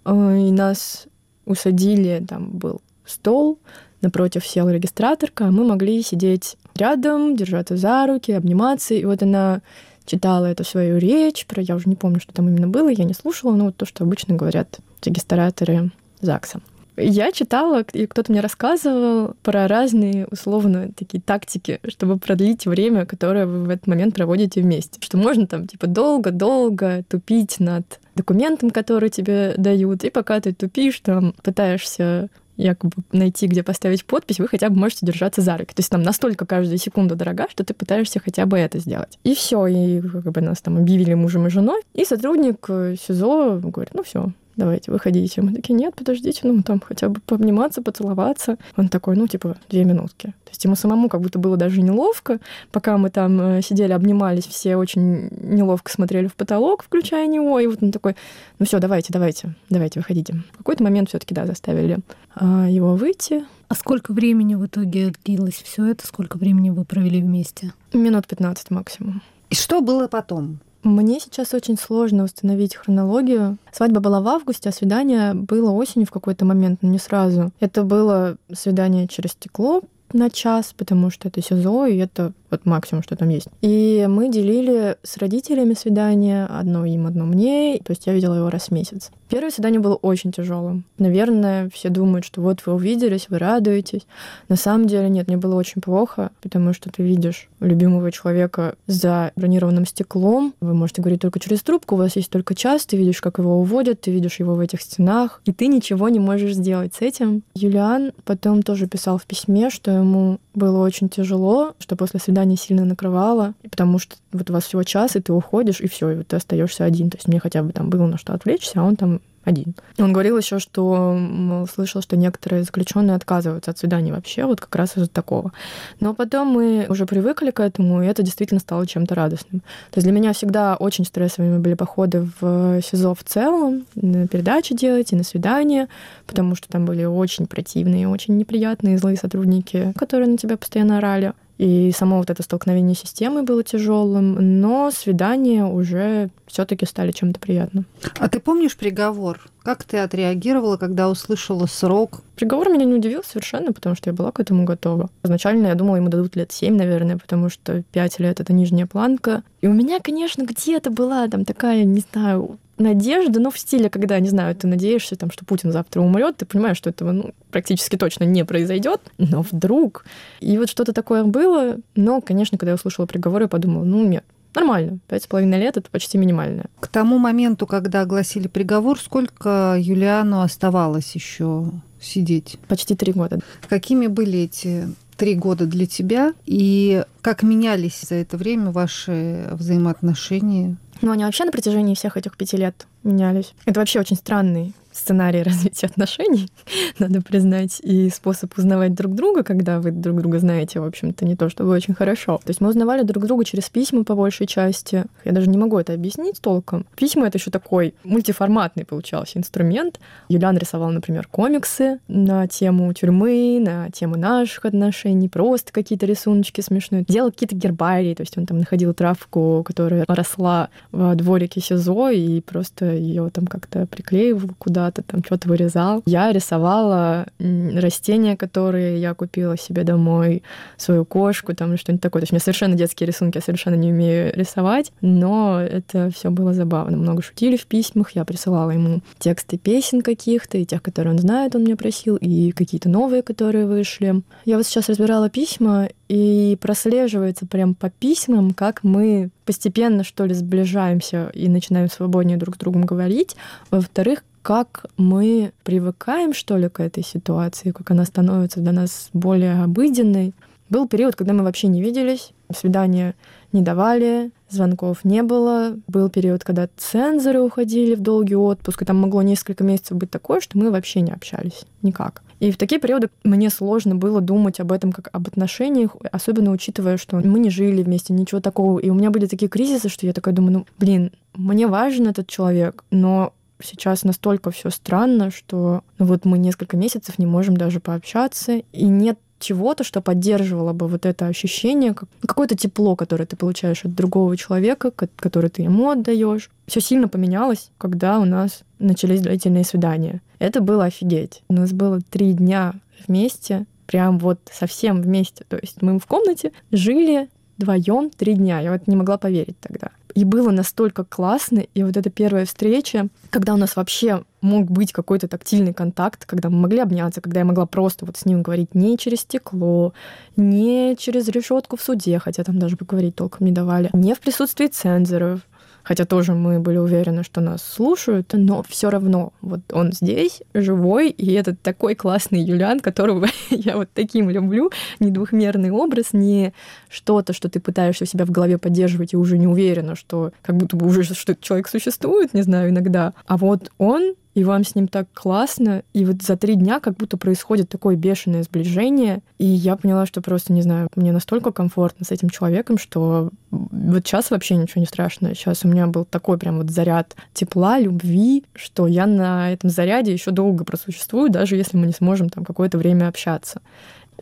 А, 0.04 0.36
и 0.36 0.50
нас 0.50 1.06
усадили, 1.44 2.24
там 2.26 2.50
был 2.50 2.80
стол, 3.04 3.58
напротив 4.00 4.46
села 4.46 4.70
регистраторка, 4.70 5.46
а 5.46 5.50
мы 5.50 5.64
могли 5.64 6.02
сидеть 6.02 6.56
рядом, 6.74 7.36
держаться 7.36 7.76
за 7.76 8.06
руки, 8.06 8.32
обниматься. 8.32 8.94
И 8.94 9.04
вот 9.04 9.22
она 9.22 9.62
читала 10.04 10.46
эту 10.46 10.64
свою 10.64 10.98
речь, 10.98 11.46
про 11.46 11.62
я 11.62 11.76
уже 11.76 11.88
не 11.88 11.96
помню, 11.96 12.20
что 12.20 12.32
там 12.32 12.48
именно 12.48 12.68
было, 12.68 12.88
я 12.88 13.04
не 13.04 13.14
слушала, 13.14 13.54
но 13.54 13.66
вот 13.66 13.76
то, 13.76 13.86
что 13.86 14.04
обычно 14.04 14.34
говорят 14.34 14.80
регистраторы 15.04 15.90
ЗАГСа. 16.20 16.60
Я 16.96 17.32
читала, 17.32 17.84
и 17.92 18.06
кто-то 18.06 18.30
мне 18.30 18.40
рассказывал 18.40 19.34
про 19.42 19.66
разные, 19.66 20.26
условно, 20.30 20.90
такие 20.94 21.22
тактики, 21.22 21.80
чтобы 21.88 22.18
продлить 22.18 22.66
время, 22.66 23.06
которое 23.06 23.46
вы 23.46 23.64
в 23.64 23.70
этот 23.70 23.86
момент 23.86 24.14
проводите 24.14 24.60
вместе. 24.60 25.00
Что 25.00 25.16
можно 25.16 25.46
там, 25.46 25.66
типа, 25.66 25.86
долго-долго 25.86 27.02
тупить 27.08 27.60
над 27.60 28.00
документом, 28.14 28.70
который 28.70 29.08
тебе 29.08 29.54
дают, 29.56 30.04
и 30.04 30.10
пока 30.10 30.40
ты 30.40 30.52
тупишь, 30.52 31.00
там, 31.00 31.34
пытаешься 31.42 32.28
якобы 32.56 32.92
найти, 33.12 33.46
где 33.46 33.62
поставить 33.62 34.04
подпись, 34.04 34.38
вы 34.38 34.48
хотя 34.48 34.68
бы 34.68 34.76
можете 34.76 35.06
держаться 35.06 35.40
за 35.40 35.56
руки. 35.56 35.74
То 35.74 35.80
есть 35.80 35.90
там 35.90 36.02
настолько 36.02 36.44
каждая 36.46 36.76
секунда 36.76 37.14
дорога, 37.14 37.46
что 37.50 37.64
ты 37.64 37.72
пытаешься 37.72 38.20
хотя 38.20 38.44
бы 38.44 38.58
это 38.58 38.78
сделать. 38.78 39.18
И 39.24 39.34
все, 39.34 39.66
и 39.66 40.00
как 40.00 40.24
бы 40.24 40.40
нас 40.42 40.60
там 40.60 40.76
объявили 40.76 41.14
мужем 41.14 41.46
и 41.46 41.50
женой, 41.50 41.80
и 41.94 42.04
сотрудник 42.04 42.66
СИЗО 42.66 43.60
говорит, 43.62 43.94
ну 43.94 44.02
все, 44.02 44.32
давайте, 44.56 44.90
выходите. 44.90 45.42
Мы 45.42 45.54
такие, 45.54 45.74
нет, 45.74 45.94
подождите, 45.94 46.40
ну, 46.44 46.62
там 46.62 46.80
хотя 46.80 47.08
бы 47.08 47.20
пообниматься, 47.20 47.82
поцеловаться. 47.82 48.56
Он 48.76 48.88
такой, 48.88 49.16
ну, 49.16 49.26
типа, 49.26 49.56
две 49.68 49.84
минутки. 49.84 50.28
То 50.44 50.50
есть 50.50 50.64
ему 50.64 50.76
самому 50.76 51.08
как 51.08 51.20
будто 51.20 51.38
было 51.38 51.56
даже 51.56 51.82
неловко. 51.82 52.38
Пока 52.70 52.98
мы 52.98 53.10
там 53.10 53.40
э, 53.40 53.62
сидели, 53.62 53.92
обнимались, 53.92 54.46
все 54.46 54.76
очень 54.76 55.28
неловко 55.40 55.90
смотрели 55.90 56.26
в 56.26 56.34
потолок, 56.34 56.82
включая 56.82 57.26
него. 57.26 57.58
И 57.60 57.66
вот 57.66 57.82
он 57.82 57.92
такой, 57.92 58.16
ну 58.58 58.66
все, 58.66 58.78
давайте, 58.78 59.12
давайте, 59.12 59.54
давайте, 59.70 60.00
выходите. 60.00 60.34
В 60.52 60.58
какой-то 60.58 60.82
момент 60.82 61.08
все 61.08 61.18
таки 61.18 61.34
да, 61.34 61.46
заставили 61.46 61.98
а, 62.34 62.68
его 62.68 62.94
выйти. 62.96 63.44
А 63.68 63.74
сколько 63.74 64.12
времени 64.12 64.54
в 64.54 64.66
итоге 64.66 65.12
длилось 65.24 65.62
все 65.62 65.86
это? 65.86 66.06
Сколько 66.06 66.36
времени 66.36 66.70
вы 66.70 66.84
провели 66.84 67.22
вместе? 67.22 67.72
Минут 67.92 68.26
15 68.26 68.70
максимум. 68.70 69.22
И 69.48 69.54
что 69.54 69.80
было 69.80 70.08
потом? 70.08 70.60
Мне 70.82 71.20
сейчас 71.20 71.54
очень 71.54 71.78
сложно 71.78 72.24
установить 72.24 72.74
хронологию. 72.74 73.56
Свадьба 73.72 74.00
была 74.00 74.20
в 74.20 74.26
августе, 74.26 74.68
а 74.68 74.72
свидание 74.72 75.32
было 75.32 75.70
осенью 75.70 76.08
в 76.08 76.10
какой-то 76.10 76.44
момент, 76.44 76.80
но 76.82 76.88
не 76.88 76.98
сразу. 76.98 77.52
Это 77.60 77.84
было 77.84 78.36
свидание 78.52 79.06
через 79.06 79.30
стекло 79.30 79.82
на 80.12 80.28
час, 80.28 80.74
потому 80.76 81.10
что 81.10 81.28
это 81.28 81.40
СИЗО, 81.40 81.86
и 81.86 81.96
это 81.96 82.32
вот 82.52 82.66
максимум, 82.66 83.02
что 83.02 83.16
там 83.16 83.30
есть. 83.30 83.48
И 83.62 84.06
мы 84.08 84.30
делили 84.30 84.96
с 85.02 85.16
родителями 85.16 85.74
свидание, 85.74 86.46
одно 86.46 86.84
им, 86.84 87.06
одно 87.06 87.24
мне, 87.24 87.80
то 87.84 87.90
есть 87.90 88.06
я 88.06 88.12
видела 88.12 88.34
его 88.34 88.50
раз 88.50 88.66
в 88.68 88.70
месяц. 88.70 89.10
Первое 89.28 89.50
свидание 89.50 89.80
было 89.80 89.94
очень 89.94 90.30
тяжелым. 90.30 90.84
Наверное, 90.98 91.70
все 91.72 91.88
думают, 91.88 92.26
что 92.26 92.42
вот 92.42 92.60
вы 92.66 92.74
увиделись, 92.74 93.26
вы 93.30 93.38
радуетесь. 93.38 94.06
На 94.48 94.56
самом 94.56 94.86
деле 94.86 95.08
нет, 95.08 95.26
мне 95.26 95.38
было 95.38 95.54
очень 95.54 95.80
плохо, 95.80 96.30
потому 96.42 96.74
что 96.74 96.90
ты 96.90 97.02
видишь 97.02 97.48
любимого 97.60 98.12
человека 98.12 98.74
за 98.86 99.32
бронированным 99.34 99.86
стеклом, 99.86 100.52
вы 100.60 100.74
можете 100.74 101.00
говорить 101.00 101.22
только 101.22 101.40
через 101.40 101.62
трубку, 101.62 101.94
у 101.94 101.98
вас 101.98 102.16
есть 102.16 102.28
только 102.28 102.54
час, 102.54 102.84
ты 102.84 102.98
видишь, 102.98 103.22
как 103.22 103.38
его 103.38 103.58
уводят, 103.58 104.02
ты 104.02 104.10
видишь 104.10 104.38
его 104.38 104.54
в 104.54 104.60
этих 104.60 104.82
стенах, 104.82 105.40
и 105.46 105.52
ты 105.52 105.68
ничего 105.68 106.10
не 106.10 106.20
можешь 106.20 106.54
сделать 106.54 106.94
с 106.94 107.00
этим. 107.00 107.42
Юлиан 107.54 108.12
потом 108.26 108.62
тоже 108.62 108.86
писал 108.86 109.16
в 109.16 109.24
письме, 109.24 109.70
что 109.70 109.90
ему 109.90 110.38
было 110.54 110.84
очень 110.84 111.08
тяжело, 111.08 111.74
что 111.78 111.96
после 111.96 112.20
свидания 112.20 112.41
сильно 112.56 112.84
накрывало, 112.84 113.54
потому 113.62 113.98
что 113.98 114.16
вот 114.32 114.50
у 114.50 114.52
вас 114.52 114.64
всего 114.64 114.82
час, 114.82 115.16
и 115.16 115.20
ты 115.20 115.32
уходишь, 115.32 115.80
и 115.80 115.88
все, 115.88 116.10
и 116.10 116.16
вот 116.16 116.28
ты 116.28 116.36
остаешься 116.36 116.84
один. 116.84 117.10
То 117.10 117.16
есть 117.16 117.28
мне 117.28 117.40
хотя 117.40 117.62
бы 117.62 117.72
там 117.72 117.90
было 117.90 118.06
на 118.06 118.18
что 118.18 118.32
отвлечься, 118.32 118.80
а 118.80 118.84
он 118.84 118.96
там 118.96 119.20
один. 119.44 119.74
Он 119.98 120.12
говорил 120.12 120.38
еще, 120.38 120.58
что 120.58 121.14
мол, 121.18 121.66
слышал, 121.66 122.02
что 122.02 122.16
некоторые 122.16 122.62
заключенные 122.62 123.16
отказываются 123.16 123.70
от 123.70 123.78
свиданий 123.78 124.12
вообще, 124.12 124.44
вот 124.44 124.60
как 124.60 124.74
раз 124.76 124.96
из-за 124.96 125.08
такого. 125.08 125.52
Но 126.00 126.14
потом 126.14 126.48
мы 126.48 126.86
уже 126.88 127.06
привыкли 127.06 127.50
к 127.50 127.60
этому, 127.60 128.02
и 128.02 128.06
это 128.06 128.22
действительно 128.22 128.60
стало 128.60 128.86
чем-то 128.86 129.14
радостным. 129.14 129.60
То 129.90 129.98
есть 129.98 130.04
для 130.04 130.12
меня 130.12 130.32
всегда 130.32 130.76
очень 130.76 131.04
стрессовыми 131.04 131.58
были 131.58 131.74
походы 131.74 132.28
в 132.40 132.80
СИЗО 132.82 133.14
в 133.14 133.24
целом, 133.24 133.86
на 133.94 134.28
передачи 134.28 134.74
делать 134.74 135.12
и 135.12 135.16
на 135.16 135.24
свидания, 135.24 135.88
потому 136.26 136.54
что 136.54 136.68
там 136.68 136.84
были 136.84 137.04
очень 137.04 137.46
противные, 137.46 138.08
очень 138.08 138.36
неприятные 138.36 138.98
злые 138.98 139.16
сотрудники, 139.16 139.92
которые 139.96 140.28
на 140.28 140.36
тебя 140.36 140.56
постоянно 140.56 140.98
орали. 140.98 141.32
И 141.58 141.92
само 141.96 142.18
вот 142.18 142.30
это 142.30 142.42
столкновение 142.42 142.94
системы 142.94 143.42
было 143.42 143.62
тяжелым, 143.62 144.60
но 144.60 144.90
свидания 144.90 145.64
уже 145.64 146.30
все-таки 146.46 146.86
стали 146.86 147.12
чем-то 147.12 147.38
приятным. 147.38 147.86
А 148.18 148.28
ты 148.28 148.40
помнишь 148.40 148.76
приговор? 148.76 149.40
Как 149.62 149.84
ты 149.84 149.98
отреагировала, 149.98 150.76
когда 150.76 151.08
услышала 151.08 151.66
срок? 151.66 152.22
Приговор 152.36 152.68
меня 152.68 152.84
не 152.84 152.94
удивил 152.94 153.22
совершенно, 153.24 153.72
потому 153.72 153.94
что 153.94 154.10
я 154.10 154.14
была 154.14 154.32
к 154.32 154.40
этому 154.40 154.64
готова. 154.64 155.08
Изначально 155.22 155.68
я 155.68 155.74
думала, 155.74 155.96
ему 155.96 156.08
дадут 156.08 156.34
лет 156.34 156.50
семь, 156.50 156.76
наверное, 156.76 157.16
потому 157.16 157.48
что 157.48 157.82
пять 157.92 158.18
лет— 158.18 158.40
это 158.40 158.52
нижняя 158.52 158.86
планка. 158.86 159.42
И 159.60 159.68
у 159.68 159.72
меня, 159.72 160.00
конечно, 160.00 160.42
где-то 160.42 160.90
была 160.90 161.28
там 161.28 161.44
такая, 161.44 161.84
не 161.84 162.02
знаю, 162.12 162.58
надежда, 162.82 163.40
но 163.40 163.50
в 163.50 163.58
стиле, 163.58 163.88
когда, 163.88 164.18
не 164.20 164.28
знаю, 164.28 164.54
ты 164.54 164.66
надеешься, 164.66 165.16
там, 165.16 165.30
что 165.30 165.44
Путин 165.44 165.72
завтра 165.72 166.00
умрет, 166.00 166.36
ты 166.36 166.46
понимаешь, 166.46 166.76
что 166.76 166.90
этого 166.90 167.12
ну, 167.12 167.34
практически 167.50 167.96
точно 167.96 168.24
не 168.24 168.44
произойдет, 168.44 169.00
но 169.18 169.42
вдруг. 169.42 170.04
И 170.40 170.58
вот 170.58 170.68
что-то 170.68 170.92
такое 170.92 171.24
было, 171.24 171.78
но, 171.96 172.20
конечно, 172.20 172.58
когда 172.58 172.72
я 172.72 172.74
услышала 172.74 173.06
приговор, 173.06 173.42
я 173.42 173.48
подумала, 173.48 173.84
ну 173.84 174.06
нет, 174.06 174.24
нормально. 174.54 174.98
Пять 175.08 175.24
с 175.24 175.26
половиной 175.26 175.58
лет— 175.58 175.76
это 175.78 175.90
почти 175.90 176.18
минимальное. 176.18 176.66
К 176.80 176.88
тому 176.88 177.18
моменту, 177.18 177.66
когда 177.66 178.02
огласили 178.02 178.48
приговор, 178.48 178.98
сколько 178.98 179.76
Юлиану 179.78 180.40
оставалось 180.40 181.14
еще 181.14 181.70
сидеть? 182.00 182.58
Почти 182.68 182.94
три 182.94 183.12
года. 183.12 183.40
Какими 183.68 184.08
были 184.08 184.40
эти 184.40 184.88
три 185.22 185.36
года 185.36 185.66
для 185.66 185.86
тебя? 185.86 186.34
И 186.46 187.04
как 187.20 187.44
менялись 187.44 188.00
за 188.00 188.16
это 188.16 188.36
время 188.36 188.72
ваши 188.72 189.50
взаимоотношения? 189.52 190.76
Ну, 191.00 191.12
они 191.12 191.22
вообще 191.22 191.44
на 191.44 191.52
протяжении 191.52 191.94
всех 191.94 192.16
этих 192.16 192.36
пяти 192.36 192.56
лет 192.56 192.88
менялись. 193.04 193.54
Это 193.64 193.78
вообще 193.78 194.00
очень 194.00 194.16
странный 194.16 194.74
сценарий 194.92 195.42
развития 195.42 195.86
отношений, 195.86 196.48
надо 196.98 197.20
признать, 197.22 197.80
и 197.80 198.10
способ 198.10 198.56
узнавать 198.56 198.94
друг 198.94 199.14
друга, 199.14 199.42
когда 199.42 199.80
вы 199.80 199.90
друг 199.90 200.18
друга 200.20 200.38
знаете, 200.38 200.80
в 200.80 200.84
общем-то, 200.84 201.24
не 201.24 201.36
то 201.36 201.48
чтобы 201.48 201.70
очень 201.70 201.94
хорошо. 201.94 202.38
То 202.38 202.50
есть 202.50 202.60
мы 202.60 202.68
узнавали 202.68 203.02
друг 203.02 203.24
друга 203.26 203.44
через 203.44 203.68
письма 203.68 204.04
по 204.04 204.14
большей 204.14 204.46
части. 204.46 205.04
Я 205.24 205.32
даже 205.32 205.48
не 205.48 205.58
могу 205.58 205.78
это 205.78 205.94
объяснить 205.94 206.40
толком. 206.40 206.86
Письма— 206.96 207.26
это 207.28 207.38
еще 207.38 207.50
такой 207.50 207.94
мультиформатный 208.04 208.84
получался 208.84 209.38
инструмент. 209.38 210.00
Юлиан 210.28 210.56
рисовал, 210.56 210.90
например, 210.90 211.26
комиксы 211.26 211.98
на 212.08 212.46
тему 212.46 212.92
тюрьмы, 212.92 213.58
на 213.60 213.90
тему 213.90 214.16
наших 214.16 214.64
отношений, 214.64 215.28
просто 215.28 215.72
какие-то 215.72 216.06
рисуночки 216.06 216.60
смешные. 216.60 217.04
Делал 217.08 217.30
какие-то 217.30 217.56
гербарии, 217.56 218.14
то 218.14 218.22
есть 218.22 218.36
он 218.36 218.46
там 218.46 218.58
находил 218.58 218.94
травку, 218.94 219.62
которая 219.64 220.04
росла 220.08 220.68
в 220.90 221.14
дворике 221.14 221.60
СИЗО, 221.60 222.10
и 222.10 222.40
просто 222.40 222.92
ее 222.92 223.30
там 223.30 223.46
как-то 223.46 223.86
приклеивал 223.86 224.50
куда-то, 224.82 225.02
там 225.02 225.22
что-то 225.24 225.48
вырезал. 225.48 226.02
Я 226.06 226.32
рисовала 226.32 227.26
растения, 227.38 228.36
которые 228.36 229.00
я 229.00 229.14
купила 229.14 229.56
себе 229.56 229.84
домой, 229.84 230.42
свою 230.76 231.04
кошку, 231.04 231.54
там 231.54 231.76
что-нибудь 231.76 232.02
такое. 232.02 232.22
То 232.22 232.24
есть 232.24 232.32
у 232.32 232.34
меня 232.34 232.40
совершенно 232.40 232.74
детские 232.74 233.06
рисунки, 233.06 233.36
я 233.38 233.42
совершенно 233.42 233.76
не 233.76 233.92
умею 233.92 234.32
рисовать, 234.34 234.92
но 235.00 235.60
это 235.60 236.10
все 236.10 236.30
было 236.30 236.52
забавно. 236.52 236.96
Много 236.96 237.22
шутили 237.22 237.56
в 237.56 237.66
письмах, 237.66 238.10
я 238.12 238.24
присылала 238.24 238.70
ему 238.70 239.02
тексты 239.18 239.58
песен 239.58 240.02
каких-то, 240.02 240.58
и 240.58 240.64
тех, 240.64 240.82
которые 240.82 241.14
он 241.14 241.18
знает, 241.18 241.54
он 241.54 241.62
мне 241.62 241.76
просил, 241.76 242.16
и 242.16 242.50
какие-то 242.52 242.88
новые, 242.88 243.22
которые 243.22 243.66
вышли. 243.66 244.22
Я 244.44 244.56
вот 244.56 244.66
сейчас 244.66 244.88
разбирала 244.88 245.30
письма, 245.30 245.88
и 246.12 246.58
прослеживается 246.60 247.46
прям 247.46 247.74
по 247.74 247.88
письмам, 247.88 248.52
как 248.52 248.84
мы 248.84 249.30
постепенно, 249.46 250.04
что 250.04 250.26
ли, 250.26 250.34
сближаемся 250.34 251.30
и 251.32 251.48
начинаем 251.48 251.88
свободнее 251.88 252.36
друг 252.36 252.56
с 252.56 252.58
другом 252.58 252.84
говорить. 252.84 253.34
Во-вторых, 253.70 254.22
как 254.42 254.86
мы 254.96 255.52
привыкаем, 255.64 256.34
что 256.34 256.56
ли, 256.56 256.68
к 256.68 256.80
этой 256.80 257.04
ситуации, 257.04 257.70
как 257.70 257.90
она 257.90 258.04
становится 258.04 258.60
для 258.60 258.72
нас 258.72 259.08
более 259.12 259.62
обыденной. 259.62 260.34
Был 260.68 260.88
период, 260.88 261.16
когда 261.16 261.32
мы 261.32 261.44
вообще 261.44 261.68
не 261.68 261.82
виделись, 261.82 262.32
свидания 262.56 263.14
не 263.52 263.62
давали, 263.62 264.30
звонков 264.48 265.04
не 265.04 265.22
было. 265.22 265.76
Был 265.86 266.08
период, 266.08 266.44
когда 266.44 266.68
цензоры 266.76 267.40
уходили 267.40 267.94
в 267.94 268.00
долгий 268.00 268.36
отпуск, 268.36 268.82
и 268.82 268.84
там 268.84 269.00
могло 269.00 269.22
несколько 269.22 269.64
месяцев 269.64 269.96
быть 269.96 270.10
такое, 270.10 270.40
что 270.40 270.58
мы 270.58 270.70
вообще 270.70 271.00
не 271.00 271.12
общались 271.12 271.64
никак. 271.82 272.22
И 272.40 272.50
в 272.50 272.56
такие 272.56 272.80
периоды 272.80 273.08
мне 273.22 273.50
сложно 273.50 273.94
было 273.94 274.20
думать 274.20 274.58
об 274.60 274.72
этом 274.72 274.92
как 274.92 275.08
об 275.12 275.28
отношениях, 275.28 275.94
особенно 276.10 276.50
учитывая, 276.50 276.96
что 276.96 277.16
мы 277.16 277.38
не 277.38 277.50
жили 277.50 277.82
вместе, 277.82 278.12
ничего 278.12 278.40
такого. 278.40 278.78
И 278.78 278.90
у 278.90 278.94
меня 278.94 279.10
были 279.10 279.26
такие 279.26 279.48
кризисы, 279.48 279.88
что 279.88 280.06
я 280.06 280.12
такая 280.12 280.34
думаю, 280.34 280.52
ну, 280.52 280.66
блин, 280.78 281.12
мне 281.34 281.66
важен 281.66 282.08
этот 282.08 282.26
человек, 282.26 282.84
но 282.90 283.32
сейчас 283.62 284.04
настолько 284.04 284.50
все 284.50 284.70
странно, 284.70 285.30
что 285.30 285.82
ну, 285.98 286.06
вот 286.06 286.24
мы 286.24 286.38
несколько 286.38 286.76
месяцев 286.76 287.18
не 287.18 287.26
можем 287.26 287.56
даже 287.56 287.80
пообщаться, 287.80 288.62
и 288.72 288.84
нет 288.84 289.18
чего-то, 289.42 289.84
что 289.84 290.00
поддерживало 290.00 290.72
бы 290.72 290.86
вот 290.86 291.04
это 291.04 291.26
ощущение, 291.26 291.94
как, 291.94 292.08
какое-то 292.20 292.56
тепло, 292.56 292.96
которое 292.96 293.26
ты 293.26 293.36
получаешь 293.36 293.84
от 293.84 293.94
другого 293.94 294.36
человека, 294.36 294.90
которое 294.90 295.48
ты 295.48 295.62
ему 295.62 295.90
отдаешь. 295.90 296.50
Все 296.66 296.80
сильно 296.80 297.08
поменялось, 297.08 297.70
когда 297.76 298.20
у 298.20 298.24
нас 298.24 298.62
начались 298.78 299.20
длительные 299.20 299.64
свидания. 299.64 300.22
Это 300.38 300.60
было 300.60 300.84
офигеть. 300.84 301.42
У 301.48 301.54
нас 301.54 301.72
было 301.72 302.00
три 302.00 302.32
дня 302.32 302.74
вместе, 303.06 303.66
прям 303.86 304.18
вот 304.18 304.38
совсем 304.50 305.02
вместе. 305.02 305.44
То 305.48 305.58
есть 305.60 305.82
мы 305.82 305.98
в 305.98 306.06
комнате 306.06 306.52
жили 306.70 307.28
вдвоем 307.62 308.10
три 308.10 308.34
дня. 308.34 308.60
Я 308.60 308.72
вот 308.72 308.86
не 308.86 308.96
могла 308.96 309.18
поверить 309.18 309.58
тогда. 309.60 309.90
И 310.14 310.24
было 310.24 310.50
настолько 310.50 311.04
классно, 311.04 311.60
и 311.74 311.82
вот 311.82 311.96
эта 311.96 312.10
первая 312.10 312.44
встреча, 312.44 313.08
когда 313.30 313.54
у 313.54 313.56
нас 313.56 313.76
вообще 313.76 314.24
мог 314.42 314.70
быть 314.70 314.92
какой-то 314.92 315.26
тактильный 315.26 315.72
контакт, 315.72 316.26
когда 316.26 316.50
мы 316.50 316.58
могли 316.58 316.80
обняться, 316.80 317.22
когда 317.22 317.40
я 317.40 317.46
могла 317.46 317.64
просто 317.64 318.04
вот 318.04 318.18
с 318.18 318.26
ним 318.26 318.42
говорить 318.42 318.74
не 318.74 318.98
через 318.98 319.20
стекло, 319.20 319.94
не 320.36 320.96
через 320.98 321.28
решетку 321.28 321.76
в 321.76 321.82
суде, 321.82 322.18
хотя 322.18 322.44
там 322.44 322.58
даже 322.58 322.76
поговорить 322.76 323.14
толком 323.14 323.46
не 323.46 323.52
давали, 323.52 323.88
не 323.94 324.14
в 324.14 324.20
присутствии 324.20 324.66
цензоров, 324.66 325.40
хотя 325.82 326.04
тоже 326.04 326.34
мы 326.34 326.60
были 326.60 326.78
уверены, 326.78 327.22
что 327.22 327.40
нас 327.40 327.62
слушают, 327.62 328.30
но 328.32 328.62
все 328.68 328.90
равно 328.90 329.32
вот 329.40 329.60
он 329.72 329.92
здесь, 329.92 330.42
живой, 330.54 331.10
и 331.10 331.32
это 331.32 331.54
такой 331.54 331.94
классный 331.94 332.40
Юлиан, 332.40 332.80
которого 332.80 333.26
я 333.50 333.76
вот 333.76 333.88
таким 333.94 334.30
люблю, 334.30 334.70
не 335.00 335.10
двухмерный 335.10 335.70
образ, 335.70 336.12
не 336.12 336.52
что-то, 336.88 337.32
что 337.32 337.48
ты 337.48 337.60
пытаешься 337.60 338.04
у 338.04 338.06
себя 338.06 338.24
в 338.24 338.30
голове 338.30 338.58
поддерживать 338.58 339.12
и 339.12 339.16
уже 339.16 339.38
не 339.38 339.46
уверена, 339.46 339.96
что 339.96 340.32
как 340.42 340.56
будто 340.56 340.76
бы 340.76 340.86
уже 340.86 341.02
что 341.02 341.34
человек 341.34 341.68
существует, 341.68 342.34
не 342.34 342.42
знаю, 342.42 342.70
иногда, 342.70 343.12
а 343.26 343.36
вот 343.36 343.70
он 343.78 344.14
и 344.34 344.44
вам 344.44 344.64
с 344.64 344.74
ним 344.74 344.88
так 344.88 345.06
классно, 345.12 345.82
и 345.92 346.04
вот 346.04 346.22
за 346.22 346.36
три 346.36 346.54
дня 346.54 346.80
как 346.80 346.96
будто 346.96 347.16
происходит 347.16 347.68
такое 347.68 347.96
бешеное 347.96 348.42
сближение, 348.42 349.20
и 349.38 349.44
я 349.44 349.76
поняла, 349.76 350.06
что 350.06 350.22
просто, 350.22 350.52
не 350.52 350.62
знаю, 350.62 350.88
мне 350.96 351.12
настолько 351.12 351.52
комфортно 351.52 352.06
с 352.06 352.10
этим 352.10 352.30
человеком, 352.30 352.78
что 352.78 353.30
вот 353.50 354.06
сейчас 354.06 354.30
вообще 354.30 354.56
ничего 354.56 354.80
не 354.80 354.86
страшно. 354.86 355.34
Сейчас 355.34 355.64
у 355.64 355.68
меня 355.68 355.86
был 355.86 356.04
такой 356.04 356.38
прям 356.38 356.58
вот 356.58 356.70
заряд 356.70 357.14
тепла, 357.34 357.78
любви, 357.78 358.44
что 358.54 358.86
я 358.86 359.06
на 359.06 359.52
этом 359.52 359.68
заряде 359.70 360.12
еще 360.12 360.30
долго 360.30 360.64
просуществую, 360.64 361.30
даже 361.30 361.56
если 361.56 361.76
мы 361.76 361.86
не 361.86 361.92
сможем 361.92 362.28
там 362.28 362.44
какое-то 362.44 362.78
время 362.78 363.08
общаться. 363.08 363.60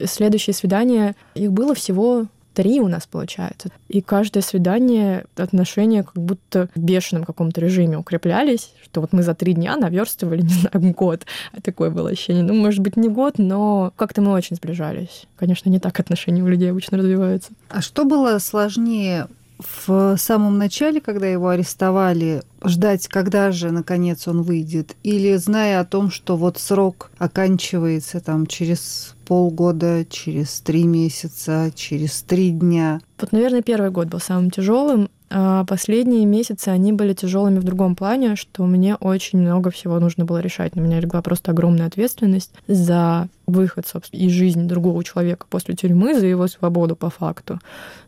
Следующее 0.05 0.55
свидание, 0.55 1.15
их 1.35 1.53
было 1.53 1.75
всего 1.75 2.27
три 2.55 2.81
у 2.81 2.89
нас 2.89 3.07
получается. 3.07 3.71
И 3.89 4.01
каждое 4.01 4.43
свидание 4.43 5.25
отношения 5.37 6.03
как 6.03 6.15
будто 6.15 6.69
в 6.75 6.81
бешеном 6.81 7.25
каком-то 7.25 7.61
режиме 7.61 7.99
укреплялись, 7.99 8.73
что 8.83 9.01
вот 9.01 9.13
мы 9.13 9.23
за 9.23 9.35
три 9.35 9.53
дня 9.53 9.77
наверстывали, 9.77 10.43
не 10.43 10.49
знаю, 10.49 10.95
год. 10.95 11.27
Такое 11.63 11.91
было 11.91 12.11
ощущение. 12.11 12.43
Ну, 12.43 12.55
может 12.55 12.81
быть, 12.81 12.97
не 12.97 13.09
год, 13.09 13.35
но 13.39 13.93
как-то 13.97 14.23
мы 14.23 14.33
очень 14.33 14.57
сближались. 14.57 15.27
Конечно, 15.37 15.69
не 15.71 15.81
так 15.81 15.99
отношения 16.01 16.43
у 16.43 16.49
людей 16.49 16.71
обычно 16.71 16.99
развиваются. 16.99 17.53
А 17.69 17.81
что 17.81 18.05
было 18.05 18.39
сложнее 18.39 19.29
в 19.61 20.17
самом 20.17 20.59
начале, 20.59 21.01
когда 21.01 21.27
его 21.27 21.49
арестовали, 21.49 22.43
ждать, 22.65 23.09
когда 23.09 23.53
же, 23.53 23.71
наконец, 23.71 24.27
он 24.29 24.43
выйдет? 24.43 24.97
Или 25.03 25.37
зная 25.37 25.81
о 25.81 25.85
том, 25.85 26.11
что 26.11 26.37
вот 26.37 26.59
срок 26.59 27.11
оканчивается 27.19 28.21
там 28.21 28.47
через 28.47 29.15
полгода, 29.27 30.05
через 30.09 30.61
три 30.61 30.85
месяца, 30.85 31.71
через 31.75 32.23
три 32.23 32.51
дня? 32.51 33.01
Вот, 33.21 33.33
наверное, 33.33 33.63
первый 33.63 33.91
год 33.91 34.09
был 34.09 34.21
самым 34.21 34.51
тяжелым. 34.51 35.09
А 35.33 35.65
последние 35.65 36.27
месяцы 36.27 36.69
они 36.71 36.93
были 36.93 37.15
тяжелыми 37.15 37.61
в 37.61 37.65
другом 37.65 37.95
плане, 37.95 38.35
что 38.35 38.67
мне 38.67 38.97
очень 38.97 39.39
много 39.39 39.71
всего 39.71 40.01
нужно 40.01 40.25
было 40.25 40.39
решать. 40.39 40.75
На 40.75 40.81
меня 40.81 40.99
легла 40.99 41.23
просто 41.23 41.53
огромная 41.53 41.87
ответственность 41.87 42.51
за 42.67 43.29
выход, 43.51 43.87
из 44.13 44.33
жизни 44.33 44.67
другого 44.67 45.05
человека 45.05 45.47
после 45.49 45.75
тюрьмы, 45.75 46.19
за 46.19 46.27
его 46.27 46.47
свободу 46.47 46.97
по 46.97 47.11
факту, 47.11 47.59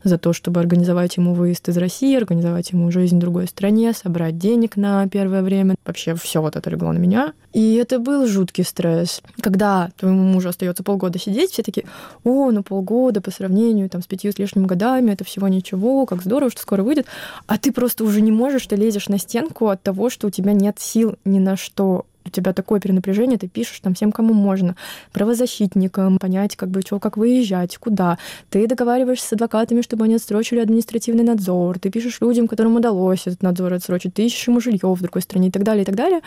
за 0.04 0.18
то, 0.18 0.32
чтобы 0.32 0.60
организовать 0.60 1.16
ему 1.16 1.34
выезд 1.34 1.68
из 1.68 1.76
России, 1.76 2.16
организовать 2.16 2.70
ему 2.70 2.90
жизнь 2.90 3.16
в 3.16 3.20
другой 3.20 3.46
стране, 3.46 3.92
собрать 3.92 4.38
денег 4.38 4.76
на 4.76 5.06
первое 5.08 5.42
время. 5.42 5.74
Вообще 5.84 6.14
все 6.14 6.40
вот 6.40 6.56
это 6.56 6.70
легло 6.70 6.92
на 6.92 6.98
меня. 6.98 7.32
И 7.52 7.74
это 7.74 7.98
был 7.98 8.26
жуткий 8.26 8.64
стресс. 8.64 9.20
Когда 9.40 9.90
твоему 9.98 10.22
мужу 10.22 10.48
остается 10.48 10.82
полгода 10.82 11.18
сидеть, 11.18 11.50
все 11.50 11.62
такие, 11.62 11.86
о, 12.24 12.50
ну 12.50 12.62
полгода 12.62 13.20
по 13.20 13.30
сравнению 13.30 13.90
там, 13.90 14.02
с 14.02 14.06
пятью 14.06 14.32
с 14.32 14.38
лишним 14.38 14.66
годами, 14.66 15.10
это 15.10 15.24
всего 15.24 15.48
ничего, 15.48 16.06
как 16.06 16.22
здорово, 16.22 16.50
что 16.50 16.62
скоро 16.62 16.82
выйдет. 16.82 17.06
А 17.46 17.58
ты 17.58 17.72
просто 17.72 18.04
уже 18.04 18.20
не 18.20 18.32
можешь, 18.32 18.66
ты 18.66 18.76
лезешь 18.76 19.08
на 19.08 19.18
стенку 19.18 19.68
от 19.68 19.82
того, 19.82 20.08
что 20.08 20.28
у 20.28 20.30
тебя 20.30 20.52
нет 20.52 20.78
сил 20.78 21.16
ни 21.24 21.38
на 21.38 21.56
что 21.56 22.06
у 22.24 22.30
тебя 22.30 22.52
такое 22.52 22.80
перенапряжение, 22.80 23.38
ты 23.38 23.48
пишешь 23.48 23.80
там 23.80 23.94
всем, 23.94 24.12
кому 24.12 24.34
можно, 24.34 24.76
правозащитникам, 25.12 26.18
понять, 26.18 26.56
как 26.56 26.70
бы, 26.70 26.82
что, 26.82 26.98
как 26.98 27.16
выезжать, 27.16 27.76
куда. 27.78 28.18
Ты 28.50 28.66
договариваешься 28.66 29.28
с 29.28 29.32
адвокатами, 29.32 29.82
чтобы 29.82 30.04
они 30.04 30.16
отсрочили 30.16 30.60
административный 30.60 31.24
надзор, 31.24 31.78
ты 31.78 31.90
пишешь 31.90 32.20
людям, 32.20 32.48
которым 32.48 32.76
удалось 32.76 33.26
этот 33.26 33.42
надзор 33.42 33.74
отсрочить, 33.74 34.14
ты 34.14 34.26
ищешь 34.26 34.48
ему 34.48 34.60
жилье 34.60 34.94
в 34.94 35.00
другой 35.00 35.22
стране 35.22 35.48
и 35.48 35.50
так 35.50 35.62
далее, 35.62 35.82
и 35.82 35.86
так 35.86 35.94
далее. 35.94 36.20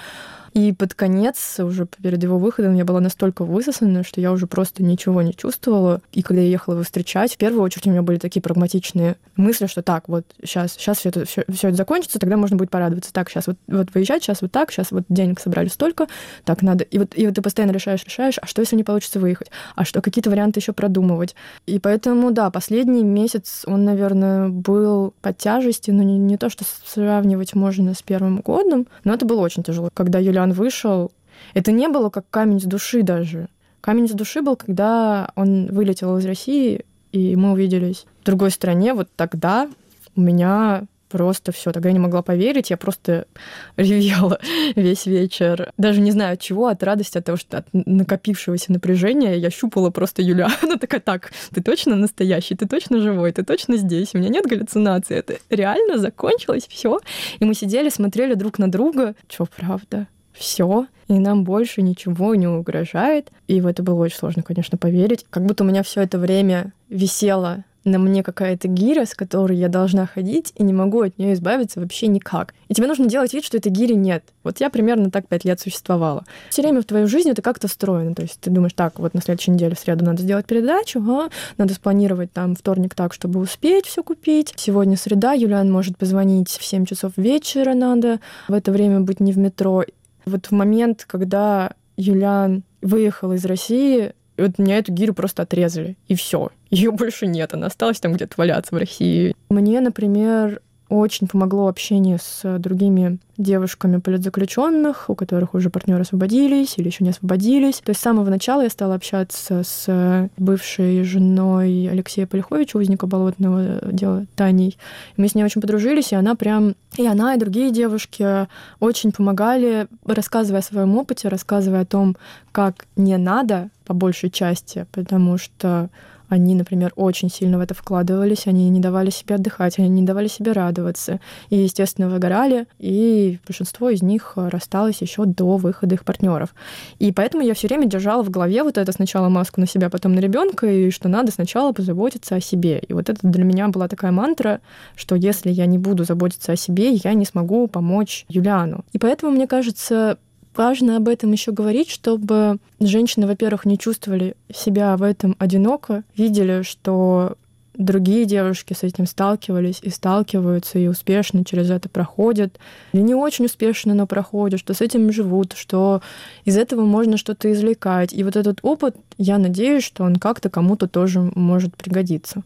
И 0.55 0.71
под 0.71 0.93
конец, 0.93 1.59
уже 1.59 1.85
перед 1.85 2.23
его 2.23 2.39
выходом, 2.39 2.75
я 2.75 2.85
была 2.85 3.01
настолько 3.01 3.43
высосана, 3.43 4.05
что 4.05 4.21
я 4.21 4.31
уже 4.31 4.47
просто 4.47 4.83
ничего 4.83 5.21
не 5.21 5.35
чувствовала. 5.35 5.99
И 6.13 6.21
когда 6.21 6.41
я 6.41 6.47
ехала 6.47 6.75
его 6.75 6.83
встречать, 6.85 7.33
в 7.33 7.37
первую 7.37 7.61
очередь 7.61 7.87
у 7.87 7.89
меня 7.89 8.01
были 8.01 8.19
такие 8.19 8.41
прагматичные 8.41 9.17
мысли, 9.35 9.65
что 9.65 9.81
так, 9.81 10.07
вот 10.07 10.23
сейчас, 10.41 10.71
сейчас 10.71 10.99
все 10.99 11.09
это, 11.09 11.25
все, 11.25 11.43
все 11.51 11.67
это 11.67 11.75
закончится, 11.75 12.19
тогда 12.19 12.37
можно 12.37 12.55
будет 12.55 12.69
порадоваться. 12.69 13.11
Так, 13.11 13.29
сейчас 13.29 13.47
вот, 13.47 13.57
вот 13.67 13.93
выезжать, 13.93 14.23
сейчас 14.23 14.41
вот 14.41 14.53
так, 14.53 14.71
сейчас 14.71 14.91
вот 14.91 15.03
денег 15.09 15.41
собрали 15.41 15.67
столько, 15.67 16.07
так 16.45 16.61
надо. 16.61 16.85
И 16.85 16.99
вот, 16.99 17.11
и 17.17 17.25
вот 17.25 17.35
ты 17.35 17.41
постоянно 17.41 17.73
решаешь, 17.73 18.05
решаешь, 18.05 18.39
а 18.41 18.47
что, 18.47 18.61
если 18.61 18.77
не 18.77 18.85
получится 18.85 19.19
выехать? 19.19 19.51
А 19.75 19.83
что, 19.83 20.01
какие-то 20.01 20.29
варианты 20.29 20.61
еще 20.61 20.71
продумывать? 20.71 21.35
И 21.65 21.79
поэтому, 21.79 22.31
да, 22.31 22.49
последний 22.49 23.03
месяц 23.03 23.63
он, 23.67 23.83
наверное, 23.83 24.47
был 24.47 25.13
под 25.21 25.37
тяжестью, 25.37 25.95
но 25.95 26.03
не, 26.03 26.17
не 26.17 26.37
то, 26.37 26.49
что 26.49 26.63
сравнивать 26.85 27.55
можно 27.55 27.93
с 27.93 28.01
первым 28.01 28.37
годом, 28.37 28.87
но 29.03 29.13
это 29.13 29.25
было 29.25 29.41
очень 29.41 29.61
тяжело. 29.61 29.89
Когда 29.93 30.19
Юлия 30.19 30.44
он 30.45 30.53
вышел, 30.53 31.11
это 31.53 31.71
не 31.71 31.87
было 31.87 32.09
как 32.09 32.29
камень 32.29 32.59
с 32.59 32.63
души 32.63 33.03
даже. 33.03 33.49
Камень 33.81 34.07
с 34.07 34.11
души 34.11 34.41
был, 34.41 34.55
когда 34.55 35.31
он 35.35 35.67
вылетел 35.67 36.17
из 36.17 36.25
России, 36.25 36.85
и 37.11 37.35
мы 37.35 37.51
увиделись 37.51 38.05
в 38.21 38.25
другой 38.25 38.51
стране. 38.51 38.93
Вот 38.93 39.09
тогда 39.15 39.69
у 40.15 40.21
меня 40.21 40.85
просто 41.09 41.51
все. 41.51 41.71
Тогда 41.71 41.89
я 41.89 41.93
не 41.93 41.99
могла 41.99 42.21
поверить, 42.21 42.71
я 42.71 42.77
просто 42.77 43.27
ревела 43.77 44.39
весь 44.75 45.05
вечер. 45.05 45.71
Даже 45.77 46.01
не 46.01 46.11
знаю 46.11 46.33
от 46.33 46.41
чего, 46.41 46.67
от 46.67 46.83
радости, 46.83 47.17
от 47.17 47.25
того, 47.25 47.37
что 47.37 47.59
от 47.59 47.67
накопившегося 47.73 48.71
напряжения 48.71 49.35
я 49.35 49.49
щупала 49.49 49.91
просто 49.91 50.21
Юля. 50.21 50.49
Она 50.61 50.77
такая, 50.77 50.99
так, 50.99 51.31
ты 51.53 51.61
точно 51.61 51.95
настоящий, 51.95 52.55
ты 52.55 52.67
точно 52.67 52.99
живой, 52.99 53.31
ты 53.31 53.43
точно 53.43 53.77
здесь, 53.77 54.13
у 54.13 54.17
меня 54.17 54.29
нет 54.29 54.45
галлюцинаций, 54.45 55.17
это 55.17 55.37
реально 55.49 55.99
закончилось 55.99 56.67
все. 56.69 56.99
И 57.39 57.45
мы 57.45 57.53
сидели, 57.53 57.89
смотрели 57.89 58.33
друг 58.33 58.59
на 58.59 58.69
друга. 58.69 59.15
Что, 59.29 59.45
правда? 59.45 60.07
Все, 60.35 60.87
и 61.07 61.13
нам 61.19 61.43
больше 61.43 61.81
ничего 61.81 62.35
не 62.35 62.47
угрожает. 62.47 63.31
И 63.47 63.61
в 63.61 63.67
это 63.67 63.83
было 63.83 64.01
очень 64.01 64.17
сложно, 64.17 64.43
конечно, 64.43 64.77
поверить. 64.77 65.25
Как 65.29 65.45
будто 65.45 65.63
у 65.63 65.67
меня 65.67 65.83
все 65.83 66.01
это 66.01 66.17
время 66.17 66.73
висело 66.89 67.63
на 67.85 67.99
мне 67.99 68.23
какая-то 68.23 68.67
гиря, 68.67 69.05
с 69.05 69.13
которой 69.13 69.57
я 69.57 69.69
должна 69.69 70.07
ходить, 70.07 70.51
и 70.55 70.63
не 70.63 70.73
могу 70.73 71.01
от 71.01 71.17
нее 71.17 71.33
избавиться 71.33 71.79
вообще 71.79 72.07
никак. 72.07 72.53
И 72.67 72.73
тебе 72.73 72.87
нужно 72.87 73.05
делать 73.05 73.33
вид, 73.33 73.45
что 73.45 73.57
этой 73.57 73.71
гири 73.71 73.93
нет. 73.93 74.23
Вот 74.43 74.59
я 74.59 74.69
примерно 74.71 75.11
так 75.11 75.27
пять 75.27 75.45
лет 75.45 75.59
существовала. 75.59 76.25
Все 76.49 76.63
время 76.63 76.81
в 76.81 76.85
твою 76.85 77.07
жизнь 77.07 77.29
это 77.29 77.43
как-то 77.43 77.67
встроено. 77.67 78.15
То 78.15 78.23
есть 78.23 78.39
ты 78.41 78.49
думаешь, 78.49 78.73
так, 78.73 78.97
вот 78.99 79.13
на 79.13 79.21
следующей 79.21 79.51
неделе 79.51 79.75
в 79.75 79.79
среду 79.79 80.03
надо 80.03 80.23
сделать 80.23 80.47
передачу, 80.47 80.99
ага, 80.99 81.29
надо 81.57 81.75
спланировать 81.75 82.33
там 82.33 82.55
вторник 82.55 82.95
так, 82.95 83.13
чтобы 83.13 83.39
успеть 83.39 83.85
все 83.85 84.03
купить. 84.03 84.53
Сегодня 84.57 84.97
среда, 84.97 85.33
Юлиан 85.33 85.71
может 85.71 85.97
позвонить 85.97 86.49
в 86.49 86.65
7 86.65 86.85
часов 86.85 87.13
вечера 87.17 87.75
надо, 87.75 88.19
в 88.47 88.53
это 88.53 88.71
время 88.71 89.01
быть 89.01 89.19
не 89.19 89.31
в 89.31 89.37
метро. 89.37 89.83
Вот 90.25 90.47
в 90.47 90.51
момент, 90.51 91.05
когда 91.07 91.71
Юлиан 91.97 92.63
выехал 92.81 93.33
из 93.33 93.45
России, 93.45 94.13
вот 94.37 94.57
меня 94.57 94.77
эту 94.77 94.91
гирю 94.91 95.13
просто 95.13 95.43
отрезали, 95.43 95.97
и 96.07 96.15
все. 96.15 96.49
Ее 96.69 96.91
больше 96.91 97.27
нет, 97.27 97.53
она 97.53 97.67
осталась 97.67 97.99
там 97.99 98.13
где-то 98.13 98.33
валяться 98.37 98.75
в 98.75 98.77
России. 98.77 99.35
Мне, 99.49 99.79
например, 99.79 100.61
очень 100.89 101.27
помогло 101.27 101.67
общение 101.67 102.17
с 102.21 102.57
другими 102.59 103.19
девушками 103.37 103.97
политзаключенных, 103.97 105.09
у 105.09 105.15
которых 105.15 105.53
уже 105.53 105.69
партнеры 105.69 106.01
освободились 106.01 106.75
или 106.77 106.87
еще 106.87 107.03
не 107.03 107.09
освободились. 107.09 107.81
То 107.83 107.89
есть 107.89 107.99
с 107.99 108.03
самого 108.03 108.29
начала 108.29 108.61
я 108.61 108.69
стала 108.69 108.95
общаться 108.95 109.63
с 109.63 110.29
бывшей 110.37 111.03
женой 111.03 111.89
Алексея 111.91 112.27
Полиховича, 112.27 112.77
узника 112.77 113.07
болотного 113.07 113.81
дела 113.91 114.25
Таней. 114.35 114.77
Мы 115.17 115.27
с 115.27 115.35
ней 115.35 115.43
очень 115.43 115.61
подружились, 115.61 116.11
и 116.11 116.15
она 116.15 116.35
прям... 116.35 116.75
И 116.97 117.05
она, 117.05 117.35
и 117.35 117.39
другие 117.39 117.71
девушки 117.71 118.47
очень 118.79 119.11
помогали, 119.11 119.87
рассказывая 120.05 120.61
о 120.61 120.63
своем 120.63 120.97
опыте, 120.97 121.27
рассказывая 121.27 121.81
о 121.81 121.85
том, 121.85 122.15
как 122.53 122.85
не 122.95 123.17
надо 123.17 123.69
по 123.85 123.93
большей 123.93 124.29
части, 124.29 124.85
потому 124.93 125.37
что 125.37 125.89
они, 126.27 126.55
например, 126.55 126.91
очень 126.95 127.29
сильно 127.29 127.57
в 127.57 127.61
это 127.61 127.73
вкладывались, 127.73 128.47
они 128.47 128.69
не 128.69 128.79
давали 128.79 129.09
себе 129.09 129.35
отдыхать, 129.35 129.77
они 129.77 129.89
не 129.89 130.01
давали 130.01 130.27
себе 130.27 130.53
радоваться. 130.53 131.19
И, 131.49 131.57
естественно, 131.57 132.09
выгорали, 132.09 132.65
и 132.79 133.24
большинство 133.45 133.89
из 133.89 134.01
них 134.01 134.33
рассталось 134.35 135.01
еще 135.01 135.25
до 135.25 135.57
выхода 135.57 135.95
их 135.95 136.03
партнеров. 136.03 136.53
И 136.99 137.11
поэтому 137.11 137.43
я 137.43 137.53
все 137.53 137.67
время 137.67 137.87
держала 137.87 138.23
в 138.23 138.29
голове 138.29 138.63
вот 138.63 138.77
это 138.77 138.91
сначала 138.91 139.29
маску 139.29 139.59
на 139.59 139.67
себя, 139.67 139.89
потом 139.89 140.13
на 140.15 140.19
ребенка, 140.19 140.67
и 140.67 140.91
что 140.91 141.09
надо 141.09 141.31
сначала 141.31 141.71
позаботиться 141.71 142.35
о 142.35 142.41
себе. 142.41 142.79
И 142.79 142.93
вот 142.93 143.09
это 143.09 143.19
для 143.27 143.43
меня 143.43 143.67
была 143.67 143.87
такая 143.87 144.11
мантра, 144.11 144.61
что 144.95 145.15
если 145.15 145.51
я 145.51 145.65
не 145.65 145.77
буду 145.77 146.03
заботиться 146.03 146.51
о 146.51 146.55
себе, 146.55 146.91
я 146.91 147.13
не 147.13 147.25
смогу 147.25 147.67
помочь 147.67 148.25
Юлиану. 148.29 148.85
И 148.93 148.97
поэтому, 148.97 149.31
мне 149.31 149.47
кажется, 149.47 150.17
важно 150.55 150.97
об 150.97 151.07
этом 151.07 151.31
еще 151.31 151.51
говорить, 151.51 151.89
чтобы 151.89 152.57
женщины, 152.79 153.27
во-первых, 153.27 153.65
не 153.65 153.77
чувствовали 153.77 154.35
себя 154.53 154.95
в 154.97 155.03
этом 155.03 155.35
одиноко, 155.39 156.03
видели, 156.15 156.61
что 156.63 157.37
другие 157.77 158.25
девушки 158.25 158.73
с 158.73 158.83
этим 158.83 159.05
сталкивались 159.05 159.79
и 159.81 159.89
сталкиваются, 159.89 160.79
и 160.79 160.87
успешно 160.87 161.43
через 161.45 161.69
это 161.69 161.89
проходят. 161.89 162.57
Или 162.93 163.01
не 163.01 163.15
очень 163.15 163.45
успешно, 163.45 163.93
но 163.93 164.07
проходят, 164.07 164.59
что 164.59 164.73
с 164.73 164.81
этим 164.81 165.11
живут, 165.11 165.53
что 165.55 166.01
из 166.45 166.57
этого 166.57 166.81
можно 166.81 167.17
что-то 167.17 167.51
извлекать. 167.51 168.13
И 168.13 168.23
вот 168.23 168.35
этот 168.35 168.59
опыт, 168.61 168.95
я 169.17 169.37
надеюсь, 169.37 169.83
что 169.83 170.03
он 170.03 170.17
как-то 170.17 170.49
кому-то 170.49 170.87
тоже 170.87 171.19
может 171.35 171.75
пригодиться. 171.75 172.43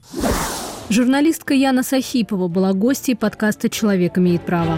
Журналистка 0.89 1.53
Яна 1.53 1.83
Сахипова 1.83 2.47
была 2.47 2.73
гостьей 2.73 3.15
подкаста 3.15 3.69
«Человек 3.69 4.17
имеет 4.17 4.41
право». 4.41 4.77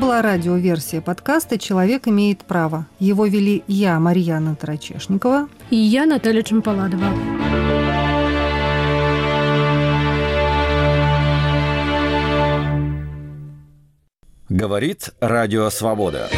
Была 0.00 0.22
радиоверсия 0.22 1.02
подкаста 1.02 1.58
«Человек 1.58 2.08
имеет 2.08 2.40
право». 2.40 2.86
Его 2.98 3.26
вели 3.26 3.62
я, 3.68 4.00
Марьяна 4.00 4.56
Тарачешникова. 4.56 5.48
И 5.68 5.76
я, 5.76 6.06
Наталья 6.06 6.42
Чемпаладова. 6.42 7.04
Говорит 14.48 15.10
Радио 15.20 15.68
Свобода. 15.70 16.28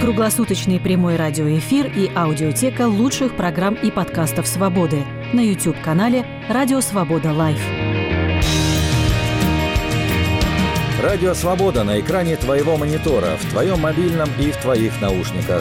Круглосуточный 0.00 0.80
прямой 0.80 1.16
радиоэфир 1.16 1.86
и 1.86 2.10
аудиотека 2.14 2.88
лучших 2.88 3.36
программ 3.36 3.74
и 3.74 3.90
подкастов 3.90 4.46
«Свободы» 4.46 5.04
на 5.32 5.40
YouTube-канале 5.40 6.24
«Радио 6.48 6.80
Свобода 6.80 7.32
Live». 7.32 7.81
Радио 11.02 11.34
«Свобода» 11.34 11.82
на 11.82 11.98
экране 11.98 12.36
твоего 12.36 12.76
монитора, 12.76 13.36
в 13.36 13.50
твоем 13.50 13.80
мобильном 13.80 14.28
и 14.38 14.52
в 14.52 14.56
твоих 14.58 15.00
наушниках. 15.00 15.60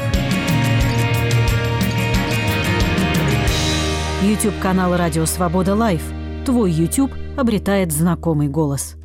YouTube-канал 4.21 4.95
«Радио 4.95 5.25
Свобода 5.25 5.73
Live». 5.73 6.04
Твой 6.45 6.71
YouTube 6.71 7.12
обретает 7.38 7.91
знакомый 7.91 8.49
голос. 8.49 8.97